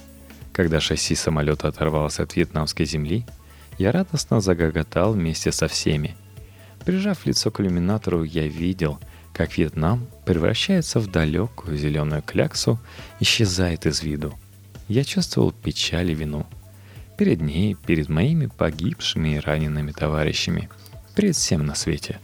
Когда 0.53 0.81
шасси 0.81 1.15
самолета 1.15 1.69
оторвалось 1.69 2.21
от 2.21 2.37
вьетнамской 2.37 2.85
земли, 2.85 3.25
я 3.79 3.91
радостно 3.91 4.43
загоготал 4.43 5.15
вместе 5.15 5.51
со 5.51 5.67
всеми. 5.67 6.15
Прижав 6.85 7.27
лицо 7.27 7.51
к 7.51 7.61
иллюминатору, 7.61 8.25
я 8.25 8.47
видел, 8.47 8.99
как 9.33 9.57
Вьетнам 9.57 10.07
превращается 10.27 11.01
в 11.01 11.11
далекую 11.11 11.77
зеленую 11.77 12.23
кляксу, 12.23 12.79
исчезает 13.21 13.87
из 13.87 14.03
виду. 14.03 14.35
Я 14.89 15.03
чувствовал 15.05 15.51
печаль 15.51 16.11
и 16.11 16.15
вину. 16.15 16.47
Перед 17.17 17.41
ней, 17.41 17.75
перед 17.75 18.09
моими 18.09 18.47
погибшими 18.47 19.37
и 19.37 19.39
ранеными 19.39 19.93
товарищами, 19.93 20.69
перед 21.17 21.37
всем 21.37 21.65
на 21.65 21.75
свете. 21.75 22.19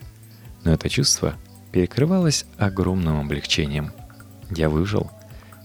Но 0.64 0.72
это 0.72 0.88
чувство 0.90 1.36
перекрывалось 1.72 2.44
огромным 2.58 3.20
облегчением. 3.20 3.92
Я 4.50 4.68
выжил. 4.68 5.10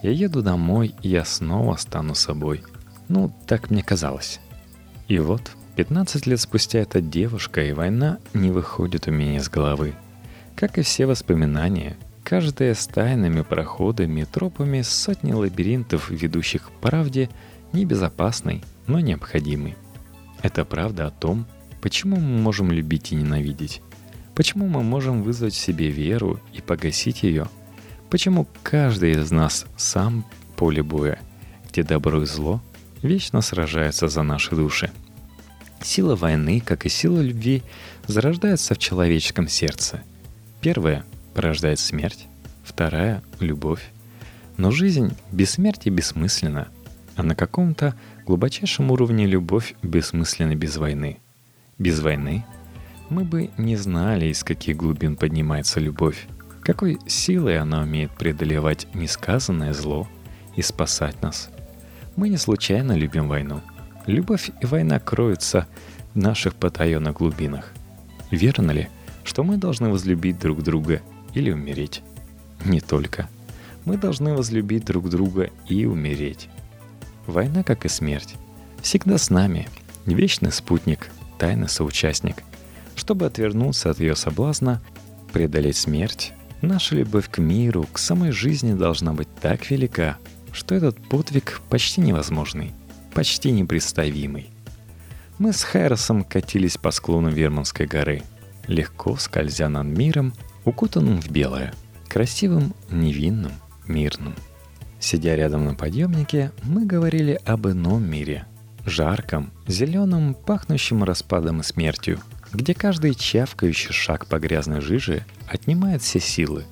Я 0.04 0.12
еду 0.12 0.42
домой, 0.42 0.96
и 1.02 1.10
я 1.10 1.26
снова 1.26 1.76
стану 1.76 2.16
собой. 2.16 2.64
Ну, 3.08 3.36
так 3.48 3.72
мне 3.72 3.84
казалось. 3.84 4.40
И 5.08 5.20
вот, 5.20 5.52
15 5.76 6.26
лет 6.26 6.40
спустя 6.40 6.80
эта 6.80 7.02
девушка 7.02 7.62
и 7.62 7.74
война 7.74 8.20
не 8.34 8.50
выходит 8.50 9.08
у 9.08 9.12
меня 9.12 9.38
из 9.38 9.50
головы. 9.50 9.94
Как 10.56 10.78
и 10.78 10.84
все 10.84 11.06
воспоминания, 11.06 11.98
каждая 12.24 12.74
с 12.74 12.88
тайными 12.88 13.42
проходами, 13.42 14.24
тропами, 14.24 14.82
сотни 14.84 15.34
лабиринтов, 15.34 16.10
ведущих 16.10 16.68
к 16.68 16.72
правде, 16.80 17.30
небезопасной, 17.74 18.64
но 18.88 19.02
необходимой. 19.02 19.76
Это 20.42 20.64
правда 20.64 21.08
о 21.08 21.12
том, 21.12 21.46
почему 21.82 22.16
мы 22.16 22.40
можем 22.40 22.72
любить 22.72 23.12
и 23.12 23.16
ненавидеть, 23.16 23.82
почему 24.34 24.68
мы 24.68 24.82
можем 24.82 25.24
вызвать 25.24 25.56
в 25.56 25.60
себе 25.60 25.90
веру 25.90 26.40
и 26.54 26.62
погасить 26.62 27.24
ее, 27.24 27.50
почему 28.10 28.48
каждый 28.64 29.12
из 29.12 29.30
нас 29.30 29.66
сам 29.76 30.24
поле 30.56 30.84
боя, 30.84 31.20
где 31.70 31.84
добро 31.84 32.24
и 32.24 32.26
зло 32.26 32.62
вечно 33.02 33.42
сражаются 33.42 34.08
за 34.08 34.24
наши 34.24 34.56
души– 34.56 34.90
Сила 35.86 36.16
войны, 36.16 36.64
как 36.66 36.88
и 36.88 36.90
сила 36.90 37.22
любви, 37.22 37.62
зарождается 38.08 38.74
в 38.74 38.80
человеческом 38.80 39.48
сердце. 39.48 40.02
Первая 40.60 41.06
порождает 41.36 41.78
смерть, 41.78 42.26
вторая— 42.64 43.22
любовь. 43.40 43.92
Но 44.58 44.72
жизнь 44.72 45.16
без 45.32 45.52
смерти 45.52 45.90
бессмысленна, 45.90 46.70
а 47.16 47.22
на 47.22 47.36
каком-то 47.36 47.94
глубочайшем 48.26 48.90
уровне 48.90 49.28
любовь 49.28 49.76
бессмысленна 49.84 50.56
без 50.56 50.76
войны. 50.78 51.20
Без 51.78 52.00
войны 52.00 52.44
мы 53.12 53.24
бы 53.24 53.52
не 53.60 53.76
знали, 53.76 54.26
из 54.26 54.44
каких 54.44 54.78
глубин 54.78 55.16
поднимается 55.16 55.80
любовь, 55.80 56.26
какой 56.62 56.98
силой 57.06 57.60
она 57.60 57.84
умеет 57.84 58.10
преодолевать 58.18 58.88
несказанное 58.96 59.72
зло 59.74 60.08
и 60.56 60.64
спасать 60.64 61.22
нас. 61.22 61.52
Мы 62.16 62.30
не 62.30 62.38
случайно 62.38 62.94
любим 62.94 63.28
войну— 63.28 63.62
Любовь 64.08 64.52
и 64.62 64.66
война 64.66 65.00
кроются 65.00 65.68
в 66.14 66.18
наших 66.18 66.56
потаенных 66.56 67.16
глубинах. 67.18 67.72
Верно 68.30 68.72
ли, 68.72 68.88
что 69.24 69.44
мы 69.44 69.58
должны 69.58 69.90
возлюбить 69.90 70.40
друг 70.40 70.62
друга 70.62 71.02
или 71.34 71.52
умереть? 71.52 72.04
Не 72.64 72.82
только. 72.82 73.28
Мы 73.84 73.98
должны 73.98 74.36
возлюбить 74.36 74.86
друг 74.86 75.10
друга 75.10 75.50
и 75.68 75.86
умереть. 75.86 76.50
Война, 77.26 77.64
как 77.64 77.86
и 77.86 77.90
смерть, 77.90 78.36
всегда 78.82 79.18
с 79.18 79.32
нами, 79.32 79.68
вечный 80.06 80.52
спутник, 80.52 81.10
тайный 81.40 81.70
соучастник. 81.70 82.44
Чтобы 82.96 83.26
отвернуться 83.26 83.90
от 83.90 84.00
ее 84.00 84.16
соблазна, 84.16 84.82
преодолеть 85.34 85.78
смерть, 85.78 86.34
наша 86.62 86.96
любовь 86.96 87.30
к 87.30 87.40
миру, 87.40 87.88
к 87.92 87.98
самой 87.98 88.32
жизни 88.32 88.74
должна 88.74 89.14
быть 89.14 89.28
так 89.42 89.70
велика, 89.72 90.18
что 90.52 90.76
этот 90.76 90.98
подвиг 91.10 91.62
почти 91.70 92.02
невозможный– 92.02 92.72
почти 93.16 93.52
непредставимый. 93.52 94.52
Мы 95.40 95.54
с 95.54 95.64
Хэррисом 95.64 96.24
катились 96.24 96.78
по 96.78 96.92
склону 96.92 97.30
Верманской 97.30 97.88
горы, 97.88 98.22
легко 98.68 99.16
скользя 99.16 99.70
над 99.70 99.88
миром, 99.88 100.34
укутанным 100.66 101.22
в 101.22 101.32
белое, 101.32 101.74
красивым, 102.10 102.74
невинным, 102.92 103.54
мирным. 103.88 104.36
Сидя 105.00 105.36
рядом 105.36 105.66
на 105.66 105.76
подъемнике, 105.76 106.52
мы 106.64 106.86
говорили 106.86 107.40
об 107.46 107.68
ином 107.68 108.04
мире, 108.04 108.46
жарком, 108.86 109.52
зеленом, 109.66 110.34
пахнущем 110.34 111.04
распадом 111.04 111.62
и 111.62 111.64
смертью, 111.64 112.20
где 112.52 112.74
каждый 112.74 113.14
чавкающий 113.14 113.94
шаг 113.94 114.28
по 114.28 114.40
грязной 114.40 114.82
жиже 114.82 115.26
отнимает 115.48 116.02
все 116.02 116.20
силы. 116.20 116.66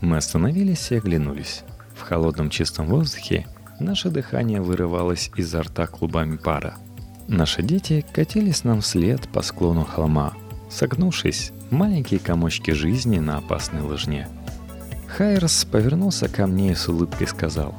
Мы 0.00 0.16
остановились 0.16 0.92
и 0.92 0.96
оглянулись. 0.96 1.62
В 1.96 2.02
холодном 2.02 2.48
чистом 2.48 2.86
воздухе 2.86 3.46
Наше 3.80 4.10
дыхание 4.10 4.60
вырывалось 4.60 5.30
изо 5.36 5.62
рта 5.62 5.86
клубами 5.86 6.36
пара. 6.36 6.76
Наши 7.28 7.62
дети 7.62 8.04
катились 8.12 8.62
нам 8.62 8.82
вслед 8.82 9.26
по 9.30 9.40
склону 9.40 9.84
холма, 9.84 10.34
согнувшись, 10.70 11.52
маленькие 11.70 12.20
комочки 12.20 12.72
жизни 12.72 13.18
на 13.18 13.38
опасной 13.38 13.80
лыжне. 13.80 14.28
Хайерс 15.06 15.64
повернулся 15.64 16.28
ко 16.28 16.46
мне 16.46 16.72
и 16.72 16.74
с 16.74 16.88
улыбкой 16.88 17.26
сказал. 17.26 17.74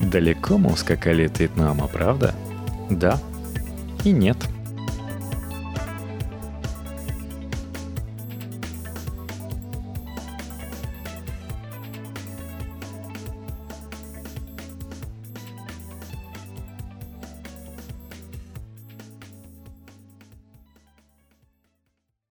«Далеко 0.00 0.58
мы 0.58 0.72
ускакали 0.72 1.26
от 1.26 1.38
Вьетнама, 1.38 1.86
правда?» 1.86 2.34
«Да» 2.90 3.20
и 4.04 4.10
«нет». 4.10 4.36